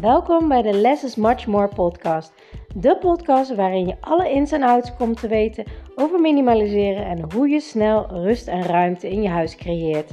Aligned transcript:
Welkom 0.00 0.48
bij 0.48 0.62
de 0.62 0.72
Less 0.72 1.04
is 1.04 1.14
Much 1.14 1.46
More 1.46 1.68
podcast. 1.68 2.32
De 2.74 2.96
podcast 2.98 3.54
waarin 3.54 3.86
je 3.86 3.96
alle 4.00 4.30
ins 4.30 4.52
en 4.52 4.62
outs 4.62 4.96
komt 4.96 5.20
te 5.20 5.28
weten 5.28 5.64
over 5.94 6.20
minimaliseren 6.20 7.06
en 7.06 7.32
hoe 7.32 7.48
je 7.48 7.60
snel 7.60 8.06
rust 8.10 8.48
en 8.48 8.62
ruimte 8.62 9.08
in 9.10 9.22
je 9.22 9.28
huis 9.28 9.56
creëert. 9.56 10.10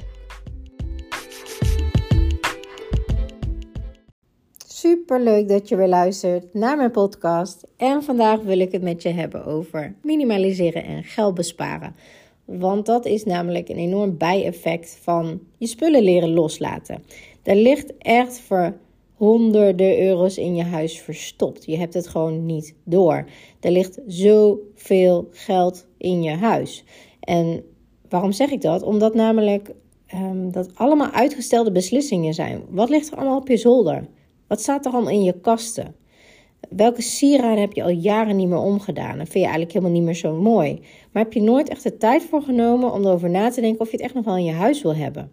Super 4.67 5.19
leuk 5.19 5.47
dat 5.47 5.69
je 5.69 5.75
weer 5.75 5.87
luistert 5.87 6.53
naar 6.53 6.77
mijn 6.77 6.91
podcast. 6.91 7.67
En 7.77 8.03
vandaag 8.03 8.41
wil 8.41 8.59
ik 8.59 8.71
het 8.71 8.81
met 8.81 9.01
je 9.01 9.09
hebben 9.09 9.45
over 9.45 9.95
minimaliseren 10.01 10.83
en 10.83 11.03
geld 11.03 11.33
besparen. 11.33 11.95
Want 12.45 12.85
dat 12.85 13.05
is 13.05 13.23
namelijk 13.23 13.69
een 13.69 13.77
enorm 13.77 14.17
bijeffect 14.17 14.99
van 15.01 15.41
je 15.57 15.67
spullen 15.67 16.03
leren 16.03 16.33
loslaten. 16.33 17.03
Er 17.43 17.55
ligt 17.55 17.97
echt 17.97 18.39
voor 18.39 18.73
honderden 19.23 20.01
euro's 20.01 20.37
in 20.37 20.55
je 20.55 20.63
huis 20.63 21.01
verstopt. 21.01 21.65
Je 21.65 21.77
hebt 21.77 21.93
het 21.93 22.07
gewoon 22.07 22.45
niet 22.45 22.75
door. 22.83 23.25
Er 23.59 23.71
ligt 23.71 23.99
zoveel 24.07 25.27
geld 25.31 25.87
in 25.97 26.23
je 26.23 26.31
huis. 26.31 26.83
En 27.19 27.63
waarom 28.09 28.31
zeg 28.31 28.51
ik 28.51 28.61
dat? 28.61 28.83
Omdat 28.83 29.13
namelijk 29.13 29.71
um, 30.13 30.51
dat 30.51 30.69
allemaal 30.75 31.11
uitgestelde 31.11 31.71
beslissingen 31.71 32.33
zijn. 32.33 32.61
Wat 32.69 32.89
ligt 32.89 33.11
er 33.11 33.17
allemaal 33.17 33.37
op 33.37 33.47
je 33.47 33.57
zolder? 33.57 34.07
Wat 34.47 34.61
staat 34.61 34.85
er 34.85 34.91
allemaal 34.91 35.13
in 35.13 35.23
je 35.23 35.39
kasten? 35.39 35.95
Welke 36.69 37.01
sieraden 37.01 37.61
heb 37.61 37.73
je 37.73 37.83
al 37.83 37.89
jaren 37.89 38.35
niet 38.35 38.47
meer 38.47 38.57
omgedaan? 38.57 39.19
En 39.19 39.27
vind 39.27 39.33
je 39.33 39.39
eigenlijk 39.39 39.71
helemaal 39.71 39.93
niet 39.93 40.03
meer 40.03 40.15
zo 40.15 40.33
mooi. 40.35 40.79
Maar 41.11 41.23
heb 41.23 41.33
je 41.33 41.41
nooit 41.41 41.69
echt 41.69 41.83
de 41.83 41.97
tijd 41.97 42.23
voor 42.23 42.41
genomen 42.41 42.93
om 42.93 43.05
erover 43.05 43.29
na 43.29 43.49
te 43.49 43.61
denken 43.61 43.81
of 43.81 43.91
je 43.91 43.95
het 43.95 44.05
echt 44.05 44.13
nog 44.13 44.25
wel 44.25 44.37
in 44.37 44.45
je 44.45 44.51
huis 44.51 44.81
wil 44.81 44.95
hebben? 44.95 45.31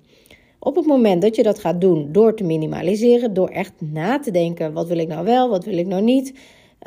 Op 0.62 0.76
het 0.76 0.86
moment 0.86 1.22
dat 1.22 1.36
je 1.36 1.42
dat 1.42 1.58
gaat 1.58 1.80
doen 1.80 2.12
door 2.12 2.36
te 2.36 2.44
minimaliseren, 2.44 3.34
door 3.34 3.48
echt 3.48 3.72
na 3.78 4.18
te 4.18 4.30
denken: 4.30 4.72
wat 4.72 4.88
wil 4.88 4.98
ik 4.98 5.08
nou 5.08 5.24
wel, 5.24 5.48
wat 5.48 5.64
wil 5.64 5.78
ik 5.78 5.86
nou 5.86 6.02
niet, 6.02 6.34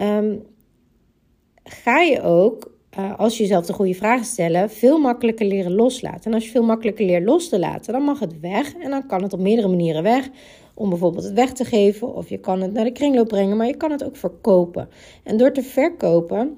um, 0.02 0.43
ga 1.63 1.99
je 1.99 2.21
ook, 2.21 2.71
uh, 2.99 3.19
als 3.19 3.38
je 3.38 3.43
jezelf 3.43 3.65
de 3.65 3.73
goede 3.73 3.93
vragen 3.93 4.25
stellen, 4.25 4.69
veel 4.69 4.99
makkelijker 4.99 5.45
leren 5.45 5.75
loslaten. 5.75 6.23
En 6.23 6.33
als 6.33 6.45
je 6.45 6.52
veel 6.52 6.63
makkelijker 6.63 7.05
leert 7.05 7.23
los 7.23 7.49
te 7.49 7.59
laten, 7.59 7.93
dan 7.93 8.02
mag 8.02 8.19
het 8.19 8.39
weg 8.39 8.73
en 8.75 8.89
dan 8.89 9.07
kan 9.07 9.23
het 9.23 9.33
op 9.33 9.39
meerdere 9.39 9.67
manieren 9.67 10.03
weg. 10.03 10.30
Om 10.73 10.89
bijvoorbeeld 10.89 11.23
het 11.23 11.33
weg 11.33 11.52
te 11.52 11.65
geven, 11.65 12.15
of 12.15 12.30
je 12.30 12.37
kan 12.37 12.61
het 12.61 12.73
naar 12.73 12.83
de 12.83 12.91
kringloop 12.91 13.27
brengen, 13.27 13.58
maar 13.58 13.67
je 13.67 13.77
kan 13.77 13.91
het 13.91 14.03
ook 14.03 14.15
verkopen. 14.15 14.89
En 15.23 15.37
door 15.37 15.52
te 15.52 15.63
verkopen 15.63 16.58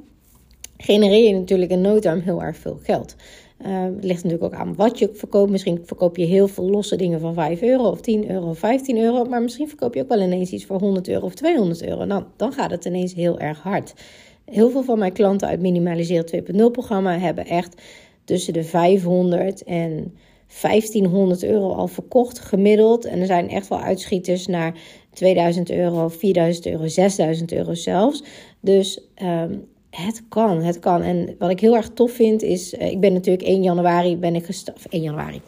genereer 0.78 1.28
je 1.28 1.34
natuurlijk 1.34 1.72
in 1.72 1.82
no 1.82 2.00
time 2.00 2.22
heel 2.22 2.42
erg 2.42 2.58
veel 2.58 2.80
geld. 2.82 3.16
Uh, 3.62 3.84
het 3.84 4.04
ligt 4.04 4.24
natuurlijk 4.24 4.54
ook 4.54 4.60
aan 4.60 4.76
wat 4.76 5.00
je 5.00 5.10
verkoopt. 5.14 5.52
Misschien 5.52 5.82
verkoop 5.86 6.18
je 6.18 6.26
heel 6.26 6.48
veel 6.48 6.70
losse 6.70 6.96
dingen 6.96 7.20
van 7.20 7.34
5 7.34 7.62
euro 7.62 7.90
of 7.90 8.02
10 8.02 8.32
euro 8.32 8.50
of 8.50 8.60
15 8.60 8.98
euro. 8.98 9.24
Maar 9.24 9.42
misschien 9.42 9.68
verkoop 9.68 9.94
je 9.94 10.02
ook 10.02 10.10
wel 10.10 10.22
ineens 10.22 10.52
iets 10.52 10.66
voor 10.66 10.80
100 10.80 11.08
euro 11.08 11.26
of 11.26 11.34
200 11.34 11.84
euro. 11.84 12.06
Dan, 12.06 12.26
dan 12.36 12.54
gaat 12.54 12.72
het 12.72 12.86
ineens 12.86 13.14
heel 13.14 13.40
erg 13.40 13.60
hard. 13.62 13.94
Heel 14.46 14.70
veel 14.70 14.84
van 14.84 15.00
mijn 15.00 15.14
klanten 15.14 15.48
uit 15.48 15.62
Minimaliseren 15.62 16.46
2.0 16.56 16.72
programma 16.72 17.20
hebben 17.20 17.46
echt 17.46 17.82
tussen 18.24 18.54
de 18.54 18.64
500 18.64 19.64
en 19.64 20.14
1500 20.62 21.44
euro 21.44 21.72
al 21.72 21.88
verkocht 21.88 22.40
gemiddeld. 22.40 23.06
En 23.06 23.20
er 23.20 23.26
zijn 23.26 23.50
echt 23.50 23.68
wel 23.68 23.80
uitschieters 23.80 24.48
naar 24.48 24.74
2000 25.14 25.72
euro, 25.72 26.08
4000 26.08 26.66
euro, 26.66 26.88
6000 26.88 27.52
euro 27.52 27.74
zelfs. 27.74 28.24
Dus 28.60 29.02
um, 29.24 29.68
het 29.96 30.24
kan, 30.30 30.64
het 30.64 30.80
kan. 30.80 31.02
En 31.02 31.36
wat 31.40 31.50
ik 31.50 31.60
heel 31.60 31.76
erg 31.76 31.90
tof 31.94 32.12
vind 32.12 32.42
is, 32.42 32.74
uh, 32.74 32.92
ik 32.92 33.00
ben 33.00 33.14
natuurlijk 33.14 33.48
1 33.48 33.64
januari 33.64 34.18
ben 34.18 34.36
ik 34.36 34.46
gestart, 34.46 34.88
1 34.90 35.02
januari, 35.02 35.42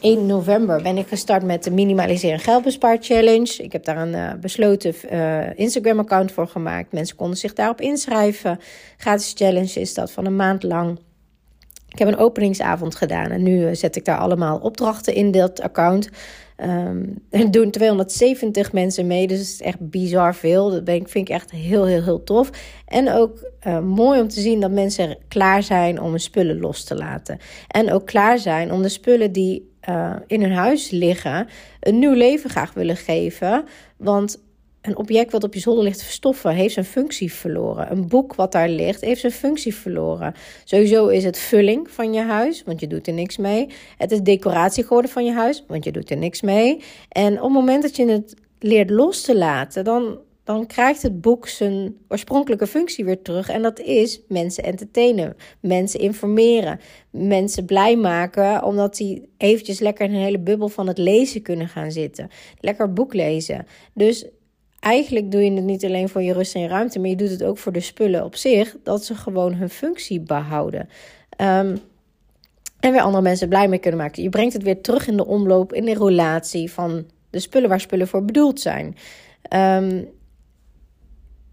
1 0.00 0.26
november 0.26 0.82
ben 0.82 0.98
ik 0.98 1.06
gestart 1.06 1.42
met 1.42 1.64
de 1.64 1.70
Minimaliseren 1.70 2.38
Geldbespaar 2.38 2.96
Challenge. 3.00 3.62
Ik 3.62 3.72
heb 3.72 3.84
daar 3.84 3.96
een 3.96 4.14
uh, 4.14 4.32
besloten 4.40 4.94
uh, 5.12 5.58
Instagram 5.58 5.98
account 5.98 6.32
voor 6.32 6.48
gemaakt. 6.48 6.92
Mensen 6.92 7.16
konden 7.16 7.36
zich 7.36 7.52
daarop 7.52 7.80
inschrijven. 7.80 8.58
Gratis 8.96 9.32
challenge 9.36 9.80
is 9.80 9.94
dat 9.94 10.10
van 10.10 10.26
een 10.26 10.36
maand 10.36 10.62
lang. 10.62 10.98
Ik 11.88 11.98
heb 11.98 12.08
een 12.08 12.16
openingsavond 12.16 12.94
gedaan 12.94 13.30
en 13.30 13.42
nu 13.42 13.74
zet 13.74 13.96
ik 13.96 14.04
daar 14.04 14.18
allemaal 14.18 14.58
opdrachten 14.58 15.14
in 15.14 15.30
dat 15.30 15.60
account. 15.60 16.08
Um, 16.64 17.18
er 17.30 17.50
doen 17.50 17.70
270 17.70 18.72
mensen 18.72 19.06
mee, 19.06 19.26
dus 19.26 19.38
het 19.38 19.46
is 19.46 19.60
echt 19.60 19.90
bizar 19.90 20.34
veel. 20.34 20.70
Dat 20.70 20.82
vind 20.84 21.14
ik 21.14 21.28
echt 21.28 21.50
heel, 21.50 21.86
heel, 21.86 22.02
heel 22.02 22.24
tof. 22.24 22.50
En 22.86 23.12
ook 23.12 23.50
uh, 23.66 23.80
mooi 23.80 24.20
om 24.20 24.28
te 24.28 24.40
zien 24.40 24.60
dat 24.60 24.70
mensen 24.70 25.16
klaar 25.28 25.62
zijn 25.62 26.00
om 26.00 26.10
hun 26.10 26.20
spullen 26.20 26.60
los 26.60 26.84
te 26.84 26.94
laten. 26.94 27.38
En 27.68 27.92
ook 27.92 28.06
klaar 28.06 28.38
zijn 28.38 28.72
om 28.72 28.82
de 28.82 28.88
spullen 28.88 29.32
die 29.32 29.70
uh, 29.88 30.16
in 30.26 30.42
hun 30.42 30.52
huis 30.52 30.90
liggen 30.90 31.48
een 31.80 31.98
nieuw 31.98 32.12
leven 32.12 32.50
graag 32.50 32.72
willen 32.72 32.96
geven. 32.96 33.64
Want 33.96 34.38
een 34.80 34.96
object 34.96 35.32
wat 35.32 35.44
op 35.44 35.54
je 35.54 35.60
zolder 35.60 35.84
ligt 35.84 36.02
verstoffen, 36.02 36.50
heeft 36.50 36.74
zijn 36.74 36.86
functie 36.86 37.32
verloren. 37.32 37.92
Een 37.92 38.08
boek 38.08 38.34
wat 38.34 38.52
daar 38.52 38.68
ligt, 38.68 39.00
heeft 39.00 39.20
zijn 39.20 39.32
functie 39.32 39.74
verloren. 39.74 40.34
Sowieso 40.64 41.06
is 41.06 41.24
het 41.24 41.38
vulling 41.38 41.90
van 41.90 42.12
je 42.12 42.20
huis, 42.20 42.62
want 42.62 42.80
je 42.80 42.86
doet 42.86 43.06
er 43.06 43.12
niks 43.12 43.36
mee. 43.36 43.68
Het 43.96 44.12
is 44.12 44.20
decoratie 44.20 44.82
geworden 44.84 45.10
van 45.10 45.24
je 45.24 45.32
huis, 45.32 45.64
want 45.66 45.84
je 45.84 45.92
doet 45.92 46.10
er 46.10 46.16
niks 46.16 46.40
mee. 46.40 46.82
En 47.08 47.36
op 47.36 47.42
het 47.42 47.52
moment 47.52 47.82
dat 47.82 47.96
je 47.96 48.06
het 48.06 48.34
leert 48.58 48.90
los 48.90 49.22
te 49.22 49.36
laten, 49.36 49.84
dan, 49.84 50.18
dan 50.44 50.66
krijgt 50.66 51.02
het 51.02 51.20
boek 51.20 51.48
zijn 51.48 51.96
oorspronkelijke 52.08 52.66
functie 52.66 53.04
weer 53.04 53.22
terug. 53.22 53.48
En 53.48 53.62
dat 53.62 53.80
is 53.80 54.20
mensen 54.28 54.64
entertainen, 54.64 55.36
mensen 55.60 56.00
informeren, 56.00 56.80
mensen 57.10 57.64
blij 57.64 57.96
maken, 57.96 58.64
omdat 58.64 58.96
die 58.96 59.28
eventjes 59.36 59.78
lekker 59.78 60.04
in 60.04 60.14
een 60.14 60.20
hele 60.20 60.38
bubbel 60.38 60.68
van 60.68 60.86
het 60.86 60.98
lezen 60.98 61.42
kunnen 61.42 61.68
gaan 61.68 61.92
zitten. 61.92 62.28
Lekker 62.60 62.92
boek 62.92 63.14
lezen. 63.14 63.66
Dus 63.94 64.26
eigenlijk 64.80 65.30
doe 65.30 65.44
je 65.44 65.52
het 65.52 65.64
niet 65.64 65.84
alleen 65.84 66.08
voor 66.08 66.22
je 66.22 66.32
rust 66.32 66.54
en 66.54 66.60
je 66.60 66.68
ruimte, 66.68 66.98
maar 66.98 67.08
je 67.08 67.16
doet 67.16 67.30
het 67.30 67.42
ook 67.42 67.58
voor 67.58 67.72
de 67.72 67.80
spullen 67.80 68.24
op 68.24 68.36
zich, 68.36 68.76
dat 68.82 69.04
ze 69.04 69.14
gewoon 69.14 69.54
hun 69.54 69.70
functie 69.70 70.20
behouden. 70.20 70.88
Um, 71.36 71.80
en 72.80 72.92
weer 72.92 73.00
andere 73.00 73.22
mensen 73.22 73.48
blij 73.48 73.68
mee 73.68 73.78
kunnen 73.78 74.00
maken. 74.00 74.22
Je 74.22 74.28
brengt 74.28 74.52
het 74.52 74.62
weer 74.62 74.80
terug 74.80 75.06
in 75.08 75.16
de 75.16 75.26
omloop, 75.26 75.72
in 75.72 75.84
de 75.84 75.94
relatie 75.94 76.72
van 76.72 77.04
de 77.30 77.38
spullen 77.38 77.68
waar 77.68 77.80
spullen 77.80 78.08
voor 78.08 78.24
bedoeld 78.24 78.60
zijn. 78.60 78.86
Um, 79.54 80.08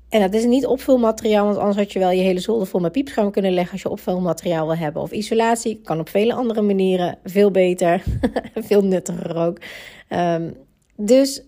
en 0.09 0.21
dat 0.21 0.33
is 0.33 0.45
niet 0.45 0.65
opvulmateriaal, 0.65 1.45
want 1.45 1.57
anders 1.57 1.77
had 1.77 1.91
je 1.91 1.99
wel 1.99 2.11
je 2.11 2.21
hele 2.21 2.39
zolder 2.39 2.67
vol 2.67 2.79
met 2.79 2.91
piepschuim 2.91 3.31
kunnen 3.31 3.53
leggen 3.53 3.71
als 3.71 3.81
je 3.81 3.89
opvulmateriaal 3.89 4.65
wil 4.65 4.77
hebben. 4.77 5.01
Of 5.01 5.11
isolatie 5.11 5.81
kan 5.83 5.99
op 5.99 6.09
vele 6.09 6.33
andere 6.33 6.61
manieren 6.61 7.17
veel 7.23 7.51
beter, 7.51 8.03
veel 8.67 8.83
nuttiger 8.83 9.35
ook. 9.35 9.57
Um, 10.09 10.55
dus 10.95 11.41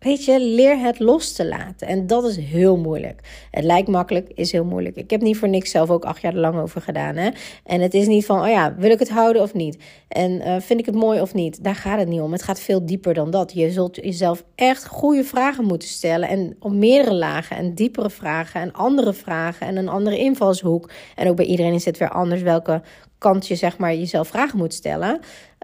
Weet 0.00 0.24
je, 0.24 0.40
leer 0.40 0.78
het 0.78 0.98
los 0.98 1.32
te 1.32 1.48
laten. 1.48 1.86
En 1.86 2.06
dat 2.06 2.24
is 2.24 2.36
heel 2.36 2.76
moeilijk. 2.76 3.20
Het 3.50 3.64
lijkt 3.64 3.88
makkelijk, 3.88 4.30
is 4.34 4.52
heel 4.52 4.64
moeilijk. 4.64 4.96
Ik 4.96 5.10
heb 5.10 5.20
niet 5.20 5.36
voor 5.36 5.48
niks 5.48 5.70
zelf 5.70 5.90
ook 5.90 6.04
acht 6.04 6.20
jaar 6.20 6.34
lang 6.34 6.60
over 6.60 6.80
gedaan. 6.80 7.16
Hè? 7.16 7.30
En 7.64 7.80
het 7.80 7.94
is 7.94 8.06
niet 8.06 8.26
van, 8.26 8.40
oh 8.42 8.48
ja, 8.48 8.74
wil 8.74 8.90
ik 8.90 8.98
het 8.98 9.08
houden 9.08 9.42
of 9.42 9.54
niet? 9.54 9.78
En 10.08 10.30
uh, 10.30 10.60
vind 10.60 10.80
ik 10.80 10.86
het 10.86 10.94
mooi 10.94 11.20
of 11.20 11.34
niet? 11.34 11.64
Daar 11.64 11.74
gaat 11.74 11.98
het 11.98 12.08
niet 12.08 12.20
om. 12.20 12.32
Het 12.32 12.42
gaat 12.42 12.60
veel 12.60 12.86
dieper 12.86 13.14
dan 13.14 13.30
dat. 13.30 13.52
Je 13.52 13.70
zult 13.70 13.96
jezelf 13.96 14.44
echt 14.54 14.86
goede 14.86 15.24
vragen 15.24 15.64
moeten 15.64 15.88
stellen. 15.88 16.28
En 16.28 16.56
op 16.60 16.72
meerdere 16.72 17.14
lagen 17.14 17.56
en 17.56 17.74
diepere 17.74 18.10
vragen 18.10 18.60
en 18.60 18.72
andere 18.72 19.12
vragen 19.12 19.66
en 19.66 19.76
een 19.76 19.88
andere 19.88 20.18
invalshoek. 20.18 20.90
En 21.16 21.28
ook 21.28 21.36
bij 21.36 21.46
iedereen 21.46 21.74
is 21.74 21.84
het 21.84 21.98
weer 21.98 22.10
anders 22.10 22.42
welke 22.42 22.82
kant 23.18 23.46
je 23.46 23.54
zeg 23.54 23.78
maar 23.78 23.94
jezelf 23.94 24.28
vragen 24.28 24.58
moet 24.58 24.74
stellen. 24.74 25.20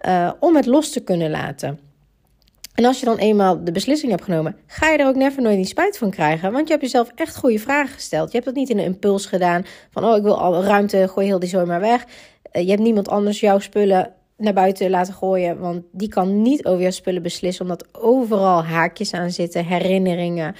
Uh, 0.06 0.32
om 0.40 0.56
het 0.56 0.66
los 0.66 0.90
te 0.90 1.00
kunnen 1.00 1.30
laten. 1.30 1.86
En 2.76 2.84
als 2.84 3.00
je 3.00 3.06
dan 3.06 3.16
eenmaal 3.16 3.64
de 3.64 3.72
beslissing 3.72 4.10
hebt 4.10 4.24
genomen, 4.24 4.56
ga 4.66 4.90
je 4.90 4.98
er 4.98 5.06
ook 5.06 5.14
never 5.14 5.42
nooit 5.42 5.56
niet 5.56 5.68
spijt 5.68 5.98
van 5.98 6.10
krijgen. 6.10 6.52
Want 6.52 6.66
je 6.66 6.70
hebt 6.72 6.84
jezelf 6.84 7.10
echt 7.14 7.36
goede 7.36 7.58
vragen 7.58 7.94
gesteld. 7.94 8.26
Je 8.26 8.32
hebt 8.32 8.44
dat 8.44 8.54
niet 8.54 8.70
in 8.70 8.78
een 8.78 8.84
impuls 8.84 9.26
gedaan 9.26 9.64
van, 9.90 10.04
oh, 10.04 10.16
ik 10.16 10.22
wil 10.22 10.38
al 10.38 10.62
ruimte, 10.62 11.08
gooi 11.08 11.26
heel 11.26 11.38
die 11.38 11.48
zooi 11.48 11.64
maar 11.64 11.80
weg. 11.80 12.04
Uh, 12.52 12.62
je 12.62 12.68
hebt 12.68 12.82
niemand 12.82 13.08
anders 13.08 13.40
jouw 13.40 13.58
spullen 13.58 14.12
naar 14.36 14.52
buiten 14.52 14.90
laten 14.90 15.14
gooien. 15.14 15.58
Want 15.58 15.82
die 15.92 16.08
kan 16.08 16.42
niet 16.42 16.64
over 16.64 16.80
jouw 16.80 16.90
spullen 16.90 17.22
beslissen, 17.22 17.64
omdat 17.64 17.86
overal 17.92 18.64
haakjes 18.64 19.12
aan 19.12 19.30
zitten, 19.30 19.64
herinneringen, 19.64 20.54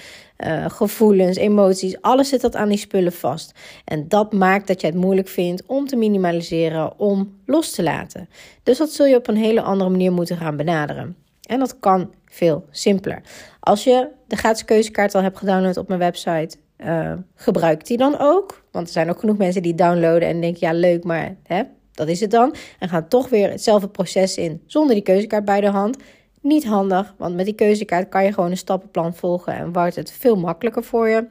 uh, 0.46 0.64
gevoelens, 0.70 1.36
emoties. 1.36 2.00
Alles 2.00 2.28
zit 2.28 2.40
dat 2.40 2.56
aan 2.56 2.68
die 2.68 2.78
spullen 2.78 3.12
vast. 3.12 3.52
En 3.84 4.08
dat 4.08 4.32
maakt 4.32 4.66
dat 4.66 4.80
je 4.80 4.86
het 4.86 4.96
moeilijk 4.96 5.28
vindt 5.28 5.62
om 5.66 5.86
te 5.86 5.96
minimaliseren, 5.96 6.98
om 6.98 7.38
los 7.46 7.70
te 7.70 7.82
laten. 7.82 8.28
Dus 8.62 8.78
dat 8.78 8.90
zul 8.90 9.06
je 9.06 9.16
op 9.16 9.28
een 9.28 9.36
hele 9.36 9.62
andere 9.62 9.90
manier 9.90 10.12
moeten 10.12 10.36
gaan 10.36 10.56
benaderen. 10.56 11.16
En 11.46 11.58
dat 11.58 11.78
kan 11.78 12.14
veel 12.25 12.64
simpeler. 12.70 13.22
Als 13.60 13.84
je 13.84 14.08
de 14.26 14.37
gratis 14.37 14.64
keuzekaart 14.64 15.14
al 15.14 15.22
hebt 15.22 15.38
gedownload 15.38 15.76
op 15.76 15.88
mijn 15.88 16.00
website, 16.00 16.56
uh, 16.78 17.12
gebruik 17.34 17.87
die 17.87 17.96
dan 17.96 18.19
ook. 18.19 18.64
Want 18.70 18.87
er 18.87 18.93
zijn 18.93 19.10
ook 19.10 19.20
genoeg 19.20 19.37
mensen 19.37 19.62
die 19.62 19.75
downloaden 19.75 20.28
en 20.28 20.40
denken: 20.40 20.66
ja, 20.66 20.72
leuk, 20.72 21.04
maar 21.04 21.37
hè, 21.43 21.62
dat 21.93 22.08
is 22.08 22.20
het 22.20 22.31
dan. 22.31 22.54
En 22.78 22.88
gaan 22.88 23.08
toch 23.08 23.28
weer 23.28 23.50
hetzelfde 23.50 23.88
proces 23.88 24.37
in 24.37 24.62
zonder 24.66 24.94
die 24.94 25.04
keuzekaart 25.04 25.44
bij 25.44 25.60
de 25.60 25.70
hand. 25.70 25.96
Niet 26.40 26.64
handig, 26.64 27.14
want 27.19 27.34
met 27.34 27.44
die 27.44 27.54
keuzekaart 27.54 28.08
kan 28.08 28.25
je 28.25 28.32
gewoon 28.32 28.50
een 28.50 28.56
stappenplan 28.56 29.14
volgen 29.14 29.54
en 29.54 29.72
wordt 29.72 29.96
het 29.96 30.10
veel 30.12 30.37
makkelijker 30.37 30.84
voor 30.84 31.08
je. 31.08 31.26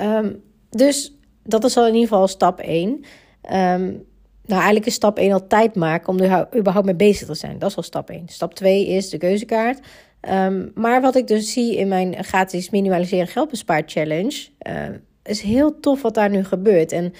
Um, 0.00 0.42
dus 0.70 1.16
dat 1.42 1.64
is 1.64 1.76
al 1.76 1.86
in 1.86 1.94
ieder 1.94 2.08
geval 2.08 2.28
stap 2.28 2.60
1. 2.60 2.88
Um, 2.90 3.02
ehm, 3.42 3.94
nou, 4.44 4.56
eigenlijk 4.56 4.86
is 4.86 4.94
stap 4.94 5.18
1 5.18 5.32
al 5.32 5.46
tijd 5.46 5.74
maken 5.74 6.08
om 6.08 6.18
er 6.18 6.48
überhaupt 6.56 6.86
mee 6.86 6.94
bezig 6.94 7.26
te 7.26 7.34
zijn. 7.34 7.58
Dat 7.58 7.70
is 7.70 7.76
al 7.76 7.82
stap 7.82 8.10
1. 8.10 8.22
Stap 8.26 8.54
2 8.54 8.86
is 8.86 9.10
de 9.10 9.18
keuzekaart. 9.18 9.80
Ehm, 10.20 10.68
maar 10.74 11.00
wat 11.00 11.16
ik 11.16 11.26
dus 11.26 11.52
zie 11.52 11.76
in 11.76 11.88
mijn 11.88 12.24
gratis 12.24 12.70
minimaliseren 12.70 13.26
geldbespaar 13.26 13.82
challenge, 13.86 14.48
uh, 14.68 14.96
is 15.22 15.40
heel 15.40 15.80
tof 15.80 16.02
wat 16.02 16.14
daar 16.14 16.30
nu 16.30 16.44
gebeurt. 16.44 16.92
En 16.92 17.12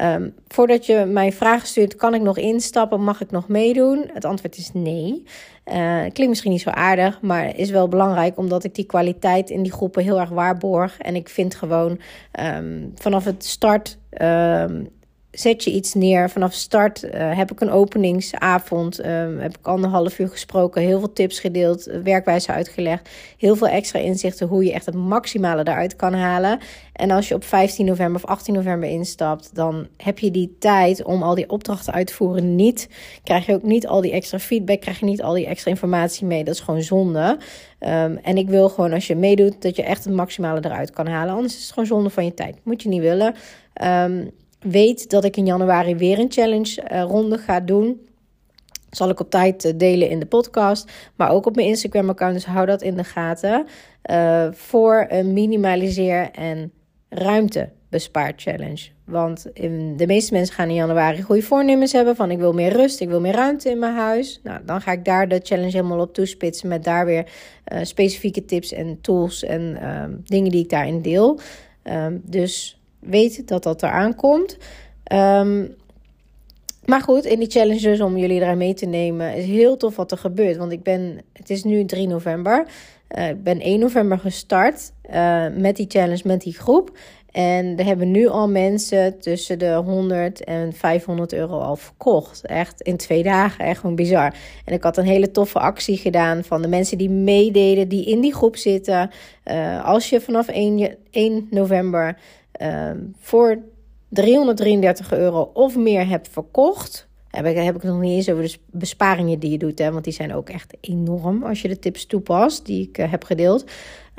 um, 0.00 0.34
voordat 0.48 0.86
je 0.86 1.04
mij 1.04 1.32
vragen 1.32 1.68
stuurt, 1.68 1.96
kan 1.96 2.14
ik 2.14 2.20
nog 2.20 2.38
instappen? 2.38 3.02
Mag 3.02 3.20
ik 3.20 3.30
nog 3.30 3.48
meedoen? 3.48 4.10
Het 4.12 4.24
antwoord 4.24 4.56
is 4.56 4.70
nee. 4.72 5.22
Uh, 5.64 6.00
klinkt 6.00 6.28
misschien 6.28 6.50
niet 6.50 6.60
zo 6.60 6.70
aardig, 6.70 7.20
maar 7.20 7.56
is 7.56 7.70
wel 7.70 7.88
belangrijk 7.88 8.38
omdat 8.38 8.64
ik 8.64 8.74
die 8.74 8.86
kwaliteit 8.86 9.50
in 9.50 9.62
die 9.62 9.72
groepen 9.72 10.02
heel 10.02 10.20
erg 10.20 10.30
waarborg. 10.30 10.98
En 10.98 11.16
ik 11.16 11.28
vind 11.28 11.54
gewoon 11.54 12.00
um, 12.40 12.92
vanaf 12.94 13.24
het 13.24 13.44
start 13.44 13.98
zet 15.38 15.64
je 15.64 15.70
iets 15.70 15.94
neer. 15.94 16.30
Vanaf 16.30 16.52
start 16.52 17.04
uh, 17.04 17.10
heb 17.36 17.50
ik 17.52 17.60
een 17.60 17.70
openingsavond. 17.70 19.06
Um, 19.06 19.38
heb 19.38 19.58
ik 19.58 19.66
anderhalf 19.66 20.18
uur 20.18 20.28
gesproken. 20.28 20.82
Heel 20.82 20.98
veel 20.98 21.12
tips 21.12 21.40
gedeeld. 21.40 21.84
Werkwijze 22.04 22.52
uitgelegd. 22.52 23.08
Heel 23.38 23.56
veel 23.56 23.68
extra 23.68 23.98
inzichten 23.98 24.46
hoe 24.46 24.64
je 24.64 24.72
echt 24.72 24.86
het 24.86 24.94
maximale 24.94 25.60
eruit 25.60 25.96
kan 25.96 26.14
halen. 26.14 26.58
En 26.92 27.10
als 27.10 27.28
je 27.28 27.34
op 27.34 27.44
15 27.44 27.86
november 27.86 28.22
of 28.22 28.30
18 28.30 28.54
november 28.54 28.88
instapt. 28.88 29.50
Dan 29.54 29.86
heb 29.96 30.18
je 30.18 30.30
die 30.30 30.56
tijd 30.58 31.04
om 31.04 31.22
al 31.22 31.34
die 31.34 31.50
opdrachten 31.50 31.92
uit 31.92 32.06
te 32.06 32.14
voeren 32.14 32.54
niet. 32.54 32.88
Krijg 33.22 33.46
je 33.46 33.54
ook 33.54 33.62
niet 33.62 33.86
al 33.86 34.00
die 34.00 34.12
extra 34.12 34.38
feedback. 34.38 34.80
Krijg 34.80 34.98
je 34.98 35.06
niet 35.06 35.22
al 35.22 35.34
die 35.34 35.46
extra 35.46 35.70
informatie 35.70 36.26
mee. 36.26 36.44
Dat 36.44 36.54
is 36.54 36.60
gewoon 36.60 36.82
zonde. 36.82 37.38
Um, 37.80 38.16
en 38.16 38.36
ik 38.36 38.48
wil 38.48 38.68
gewoon 38.68 38.92
als 38.92 39.06
je 39.06 39.14
meedoet 39.14 39.62
dat 39.62 39.76
je 39.76 39.82
echt 39.82 40.04
het 40.04 40.14
maximale 40.14 40.60
eruit 40.64 40.90
kan 40.90 41.06
halen. 41.06 41.34
Anders 41.34 41.56
is 41.56 41.62
het 41.62 41.72
gewoon 41.72 41.86
zonde 41.88 42.10
van 42.10 42.24
je 42.24 42.34
tijd. 42.34 42.56
Moet 42.62 42.82
je 42.82 42.88
niet 42.88 43.00
willen. 43.00 43.34
Um, 43.84 44.30
weet 44.68 45.10
dat 45.10 45.24
ik 45.24 45.36
in 45.36 45.46
januari 45.46 45.96
weer 45.96 46.18
een 46.18 46.32
challenge 46.32 46.82
uh, 46.92 47.02
ronde 47.02 47.38
ga 47.38 47.60
doen. 47.60 48.06
Zal 48.90 49.08
ik 49.08 49.20
op 49.20 49.30
tijd 49.30 49.64
uh, 49.64 49.72
delen 49.76 50.08
in 50.08 50.18
de 50.18 50.26
podcast, 50.26 50.90
maar 51.16 51.30
ook 51.30 51.46
op 51.46 51.54
mijn 51.54 51.68
Instagram 51.68 52.08
account. 52.08 52.34
Dus 52.34 52.44
hou 52.44 52.66
dat 52.66 52.82
in 52.82 52.96
de 52.96 53.04
gaten. 53.04 53.66
Uh, 54.10 54.46
voor 54.52 55.06
een 55.08 55.32
minimaliseer 55.32 56.30
en 56.30 56.72
ruimte 57.08 57.68
bespaar 57.88 58.32
challenge. 58.36 58.88
Want 59.04 59.46
in, 59.52 59.96
de 59.96 60.06
meeste 60.06 60.32
mensen 60.32 60.54
gaan 60.54 60.68
in 60.68 60.74
januari 60.74 61.22
goede 61.22 61.42
voornemens 61.42 61.92
hebben 61.92 62.16
van 62.16 62.30
ik 62.30 62.38
wil 62.38 62.52
meer 62.52 62.72
rust, 62.72 63.00
ik 63.00 63.08
wil 63.08 63.20
meer 63.20 63.34
ruimte 63.34 63.70
in 63.70 63.78
mijn 63.78 63.94
huis. 63.94 64.40
Nou, 64.42 64.60
dan 64.64 64.80
ga 64.80 64.92
ik 64.92 65.04
daar 65.04 65.28
de 65.28 65.40
challenge 65.42 65.70
helemaal 65.70 66.00
op 66.00 66.14
toespitsen 66.14 66.68
met 66.68 66.84
daar 66.84 67.06
weer 67.06 67.26
specifieke 67.82 68.44
tips 68.44 68.72
en 68.72 69.00
tools 69.00 69.44
en 69.44 69.76
ehm, 69.80 70.14
dingen 70.24 70.50
die 70.50 70.62
ik 70.62 70.70
daarin 70.70 71.02
deel. 71.02 71.40
Um, 71.84 72.22
dus 72.24 72.75
weet 73.06 73.48
dat 73.48 73.62
dat 73.62 73.82
eraan 73.82 74.14
komt. 74.14 74.56
Um, 75.12 75.76
maar 76.86 77.00
goed, 77.00 77.24
in 77.24 77.38
die 77.38 77.50
challenges 77.50 78.00
om 78.00 78.16
jullie 78.16 78.40
erin 78.40 78.58
mee 78.58 78.74
te 78.74 78.86
nemen, 78.86 79.34
is 79.34 79.44
heel 79.44 79.76
tof 79.76 79.96
wat 79.96 80.10
er 80.10 80.18
gebeurt. 80.18 80.56
Want 80.56 80.72
ik 80.72 80.82
ben, 80.82 81.20
het 81.32 81.50
is 81.50 81.64
nu 81.64 81.84
3 81.84 82.06
november. 82.06 82.66
Uh, 83.18 83.28
ik 83.28 83.42
ben 83.42 83.60
1 83.60 83.80
november 83.80 84.18
gestart 84.18 84.92
uh, 85.14 85.46
met 85.56 85.76
die 85.76 85.86
challenge, 85.88 86.20
met 86.24 86.40
die 86.40 86.52
groep. 86.52 86.98
En 87.32 87.78
er 87.78 87.84
hebben 87.84 88.10
nu 88.10 88.26
al 88.28 88.48
mensen 88.48 89.18
tussen 89.18 89.58
de 89.58 89.74
100 89.74 90.44
en 90.44 90.72
500 90.72 91.32
euro 91.32 91.58
al 91.58 91.76
verkocht. 91.76 92.46
Echt 92.46 92.80
in 92.80 92.96
twee 92.96 93.22
dagen, 93.22 93.64
echt 93.64 93.80
gewoon 93.80 93.96
bizar. 93.96 94.34
En 94.64 94.74
ik 94.74 94.82
had 94.82 94.96
een 94.96 95.04
hele 95.04 95.30
toffe 95.30 95.58
actie 95.58 95.96
gedaan 95.96 96.44
van 96.44 96.62
de 96.62 96.68
mensen 96.68 96.98
die 96.98 97.10
meededen, 97.10 97.88
die 97.88 98.06
in 98.06 98.20
die 98.20 98.34
groep 98.34 98.56
zitten. 98.56 99.10
Uh, 99.44 99.84
als 99.84 100.10
je 100.10 100.20
vanaf 100.20 100.48
1, 100.48 100.96
1 101.10 101.46
november 101.50 102.18
Ehm, 102.56 102.98
voor 103.18 103.58
333 104.08 105.12
euro 105.12 105.50
of 105.54 105.76
meer 105.76 106.08
hebt 106.08 106.28
verkocht. 106.28 107.08
Heb 107.28 107.46
ik, 107.46 107.56
heb 107.56 107.76
ik 107.76 107.82
nog 107.82 108.00
niet 108.00 108.12
eens 108.12 108.30
over 108.30 108.42
de 108.42 108.56
besparingen 108.70 109.38
die 109.38 109.50
je 109.50 109.58
doet. 109.58 109.78
Hè, 109.78 109.92
want 109.92 110.04
die 110.04 110.12
zijn 110.12 110.34
ook 110.34 110.48
echt 110.48 110.76
enorm 110.80 111.44
als 111.44 111.62
je 111.62 111.68
de 111.68 111.78
tips 111.78 112.06
toepast 112.06 112.66
die 112.66 112.88
ik 112.88 112.98
uh, 112.98 113.10
heb 113.10 113.24
gedeeld. 113.24 113.64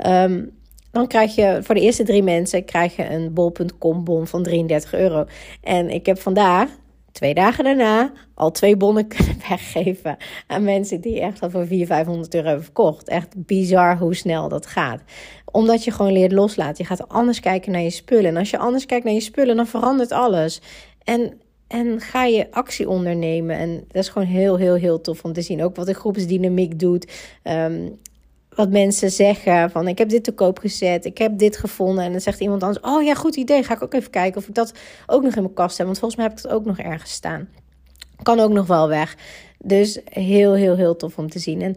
Um, 0.06 0.56
dan 0.90 1.06
krijg 1.06 1.34
je 1.34 1.58
voor 1.62 1.74
de 1.74 1.80
eerste 1.80 2.02
drie 2.02 2.22
mensen 2.22 2.64
krijg 2.64 2.96
je 2.96 3.10
een 3.10 3.32
bol.com 3.32 4.04
bon 4.04 4.26
van 4.26 4.42
33 4.42 4.94
euro. 4.94 5.24
En 5.62 5.90
ik 5.90 6.06
heb 6.06 6.18
vandaag, 6.18 6.70
twee 7.18 7.34
dagen 7.34 7.64
daarna, 7.64 8.12
al 8.34 8.50
twee 8.50 8.76
bonnen 8.76 9.08
kunnen 9.08 9.36
weggeven 9.48 10.16
aan 10.46 10.64
mensen 10.64 11.00
die 11.00 11.20
echt 11.20 11.42
al 11.42 11.50
voor 11.50 11.66
400, 11.66 11.88
500 11.88 12.34
euro 12.34 12.46
hebben 12.46 12.64
verkocht. 12.64 13.08
Echt 13.08 13.46
bizar 13.46 13.98
hoe 13.98 14.14
snel 14.14 14.48
dat 14.48 14.66
gaat 14.66 15.02
omdat 15.52 15.84
je 15.84 15.90
gewoon 15.90 16.12
leert 16.12 16.32
loslaten. 16.32 16.76
Je 16.78 16.84
gaat 16.84 17.08
anders 17.08 17.40
kijken 17.40 17.72
naar 17.72 17.80
je 17.80 17.90
spullen. 17.90 18.24
En 18.24 18.36
als 18.36 18.50
je 18.50 18.58
anders 18.58 18.86
kijkt 18.86 19.04
naar 19.04 19.14
je 19.14 19.20
spullen, 19.20 19.56
dan 19.56 19.66
verandert 19.66 20.12
alles. 20.12 20.60
En, 21.04 21.40
en 21.66 22.00
ga 22.00 22.24
je 22.24 22.50
actie 22.50 22.88
ondernemen. 22.88 23.56
En 23.56 23.84
dat 23.88 24.02
is 24.02 24.08
gewoon 24.08 24.28
heel, 24.28 24.56
heel, 24.56 24.74
heel 24.74 25.00
tof 25.00 25.24
om 25.24 25.32
te 25.32 25.42
zien. 25.42 25.62
Ook 25.62 25.76
wat 25.76 25.86
de 25.86 25.94
groepsdynamiek 25.94 26.78
doet. 26.78 27.12
Um, 27.44 27.98
wat 28.58 28.70
mensen 28.70 29.10
zeggen 29.10 29.70
van 29.70 29.88
ik 29.88 29.98
heb 29.98 30.08
dit 30.08 30.24
te 30.24 30.32
koop 30.32 30.58
gezet, 30.58 31.04
ik 31.04 31.18
heb 31.18 31.38
dit 31.38 31.56
gevonden. 31.56 32.04
En 32.04 32.12
dan 32.12 32.20
zegt 32.20 32.40
iemand 32.40 32.62
anders, 32.62 32.84
oh 32.84 33.02
ja, 33.02 33.14
goed 33.14 33.36
idee. 33.36 33.62
Ga 33.62 33.74
ik 33.74 33.82
ook 33.82 33.94
even 33.94 34.10
kijken 34.10 34.40
of 34.40 34.48
ik 34.48 34.54
dat 34.54 34.72
ook 35.06 35.22
nog 35.22 35.34
in 35.34 35.42
mijn 35.42 35.54
kast 35.54 35.76
heb. 35.78 35.86
Want 35.86 35.98
volgens 35.98 36.20
mij 36.20 36.28
heb 36.28 36.38
ik 36.38 36.44
het 36.44 36.52
ook 36.52 36.64
nog 36.64 36.78
ergens 36.78 37.12
staan. 37.12 37.48
Kan 38.22 38.40
ook 38.40 38.52
nog 38.52 38.66
wel 38.66 38.88
weg. 38.88 39.16
Dus 39.58 40.00
heel, 40.04 40.54
heel, 40.54 40.76
heel 40.76 40.96
tof 40.96 41.18
om 41.18 41.30
te 41.30 41.38
zien. 41.38 41.62
En 41.62 41.76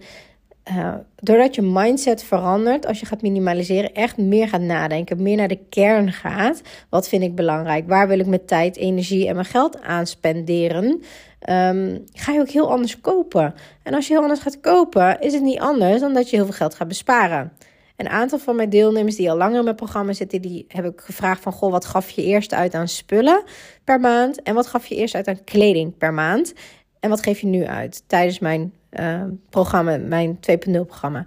uh, 0.69 0.93
doordat 1.15 1.55
je 1.55 1.61
mindset 1.61 2.23
verandert, 2.23 2.85
als 2.85 2.99
je 2.99 3.05
gaat 3.05 3.21
minimaliseren, 3.21 3.93
echt 3.93 4.17
meer 4.17 4.47
gaat 4.47 4.61
nadenken, 4.61 5.21
meer 5.21 5.37
naar 5.37 5.47
de 5.47 5.59
kern 5.69 6.11
gaat. 6.11 6.61
Wat 6.89 7.07
vind 7.07 7.23
ik 7.23 7.35
belangrijk? 7.35 7.87
Waar 7.87 8.07
wil 8.07 8.19
ik 8.19 8.27
mijn 8.27 8.45
tijd, 8.45 8.77
energie 8.77 9.27
en 9.27 9.33
mijn 9.33 9.47
geld 9.47 9.81
aan 9.81 10.07
spenderen? 10.07 11.01
Um, 11.49 12.05
ga 12.13 12.31
je 12.31 12.39
ook 12.39 12.49
heel 12.49 12.71
anders 12.71 13.01
kopen. 13.01 13.53
En 13.83 13.93
als 13.93 14.07
je 14.07 14.13
heel 14.13 14.21
anders 14.21 14.41
gaat 14.41 14.59
kopen, 14.59 15.19
is 15.19 15.33
het 15.33 15.41
niet 15.41 15.59
anders 15.59 15.99
dan 15.99 16.13
dat 16.13 16.29
je 16.29 16.35
heel 16.35 16.45
veel 16.45 16.53
geld 16.53 16.75
gaat 16.75 16.87
besparen. 16.87 17.51
Een 17.97 18.09
aantal 18.09 18.39
van 18.39 18.55
mijn 18.55 18.69
deelnemers 18.69 19.15
die 19.15 19.31
al 19.31 19.37
langer 19.37 19.57
in 19.57 19.63
mijn 19.63 19.75
programma 19.75 20.13
zitten, 20.13 20.41
die 20.41 20.65
heb 20.67 20.85
ik 20.85 21.01
gevraagd 21.01 21.41
van, 21.41 21.51
goh, 21.51 21.71
wat 21.71 21.85
gaf 21.85 22.09
je 22.09 22.23
eerst 22.23 22.53
uit 22.53 22.73
aan 22.73 22.87
spullen 22.87 23.43
per 23.83 23.99
maand? 23.99 24.41
En 24.41 24.55
wat 24.55 24.67
gaf 24.67 24.85
je 24.85 24.95
eerst 24.95 25.15
uit 25.15 25.27
aan 25.27 25.43
kleding 25.43 25.97
per 25.97 26.13
maand? 26.13 26.53
En 26.99 27.09
wat 27.09 27.23
geef 27.23 27.39
je 27.39 27.47
nu 27.47 27.65
uit 27.65 28.03
tijdens 28.07 28.39
mijn 28.39 28.73
uh, 28.91 29.23
programma, 29.49 29.97
mijn 29.97 30.39
2.0 30.69 30.71
programma. 30.71 31.25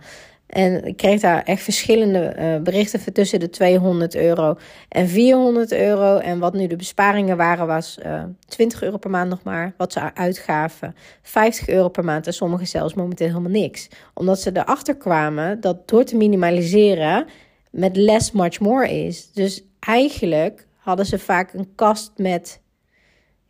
En 0.55 0.85
ik 0.85 0.97
kreeg 0.97 1.21
daar 1.21 1.43
echt 1.43 1.63
verschillende 1.63 2.37
uh, 2.39 2.63
berichten 2.63 3.13
tussen 3.13 3.41
de 3.41 3.51
200 3.51 4.15
euro 4.15 4.57
en 4.89 5.09
400 5.09 5.73
euro. 5.73 6.19
En 6.19 6.39
wat 6.39 6.53
nu 6.55 6.67
de 6.67 6.77
besparingen 6.77 7.37
waren, 7.37 7.67
was 7.67 7.99
uh, 8.05 8.15
eh, 8.15 8.23
20 8.47 8.83
euro 8.83 8.97
per 8.97 9.11
maand 9.11 9.31
nog 9.31 9.43
maar. 9.43 9.75
Wat 9.77 9.93
ze 9.93 10.15
uitgaven. 10.15 10.95
50 11.23 11.69
euro 11.69 11.89
per 11.89 12.05
maand 12.05 12.27
en 12.27 12.33
sommigen 12.33 12.67
zelfs 12.67 12.95
momenteel 12.95 13.27
helemaal 13.27 13.51
niks. 13.51 13.89
Omdat 14.15 14.41
ze 14.41 14.51
erachter 14.53 14.97
kwamen 14.97 15.61
dat 15.61 15.89
door 15.89 16.05
te 16.05 16.17
minimaliseren 16.17 17.27
met 17.71 17.97
less 17.97 18.33
much 18.33 18.61
more 18.61 19.05
is. 19.05 19.33
Dus 19.33 19.65
eigenlijk 19.81 20.67
hadden 20.77 21.07
ze 21.07 21.19
vaak 21.19 21.53
een 21.53 21.75
kast 21.75 22.13
met 22.17 22.61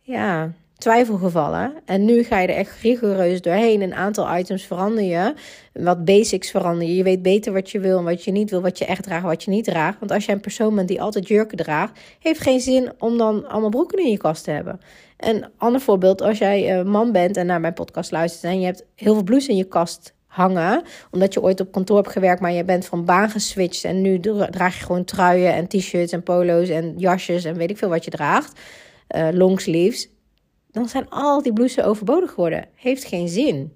ja, 0.01 0.51
twijfelgevallen. 0.77 1.73
En 1.85 2.05
nu 2.05 2.23
ga 2.23 2.39
je 2.39 2.47
er 2.47 2.55
echt 2.55 2.81
rigoureus 2.81 3.41
doorheen. 3.41 3.81
Een 3.81 3.93
aantal 3.93 4.37
items 4.37 4.63
verander 4.63 5.03
je. 5.03 5.33
Wat 5.73 6.05
basics 6.05 6.51
verander 6.51 6.87
je. 6.87 6.95
Je 6.95 7.03
weet 7.03 7.21
beter 7.21 7.53
wat 7.53 7.71
je 7.71 7.79
wil 7.79 7.97
en 7.97 8.03
wat 8.03 8.23
je 8.23 8.31
niet 8.31 8.49
wil. 8.49 8.61
Wat 8.61 8.77
je 8.77 8.85
echt 8.85 9.03
draagt, 9.03 9.23
wat 9.23 9.43
je 9.43 9.51
niet 9.51 9.65
draagt. 9.65 9.99
Want 9.99 10.11
als 10.11 10.25
jij 10.25 10.35
een 10.35 10.41
persoon 10.41 10.75
bent 10.75 10.87
die 10.87 11.01
altijd 11.01 11.27
jurken 11.27 11.57
draagt, 11.57 11.99
heeft 12.19 12.41
geen 12.41 12.59
zin 12.59 12.91
om 12.99 13.17
dan 13.17 13.47
allemaal 13.47 13.69
broeken 13.69 13.99
in 13.99 14.11
je 14.11 14.17
kast 14.17 14.43
te 14.43 14.51
hebben. 14.51 14.79
Een 15.17 15.45
ander 15.57 15.81
voorbeeld, 15.81 16.21
als 16.21 16.37
jij 16.37 16.79
uh, 16.79 16.85
man 16.85 17.11
bent 17.11 17.37
en 17.37 17.45
naar 17.45 17.61
mijn 17.61 17.73
podcast 17.73 18.11
luistert 18.11 18.43
en 18.43 18.59
je 18.59 18.65
hebt 18.65 18.85
heel 18.95 19.13
veel 19.13 19.23
blouses 19.23 19.49
in 19.49 19.55
je 19.55 19.67
kast 19.67 20.13
hangen. 20.27 20.83
Omdat 21.11 21.33
je 21.33 21.41
ooit 21.41 21.59
op 21.59 21.71
kantoor 21.71 21.97
hebt 21.97 22.11
gewerkt, 22.11 22.41
maar 22.41 22.51
je 22.51 22.63
bent 22.63 22.85
van 22.85 23.05
baan 23.05 23.29
geswitcht. 23.29 23.83
En 23.83 24.01
nu 24.01 24.19
draag 24.49 24.77
je 24.77 24.85
gewoon 24.85 25.03
truien 25.03 25.53
en 25.53 25.67
t-shirts 25.67 26.11
en 26.11 26.23
polo's 26.23 26.69
en 26.69 26.93
jasjes 26.97 27.43
en 27.43 27.57
weet 27.57 27.69
ik 27.69 27.77
veel 27.77 27.89
wat 27.89 28.05
je 28.05 28.11
draagt. 28.11 28.59
Uh, 29.15 29.27
longsleeves 29.31 30.09
dan 30.75 30.89
zijn 30.89 31.09
al 31.09 31.41
die 31.41 31.53
blouses 31.53 31.83
overbodig 31.83 32.29
geworden. 32.29 32.65
Heeft 32.75 33.03
geen 33.03 33.27
zin. 33.27 33.73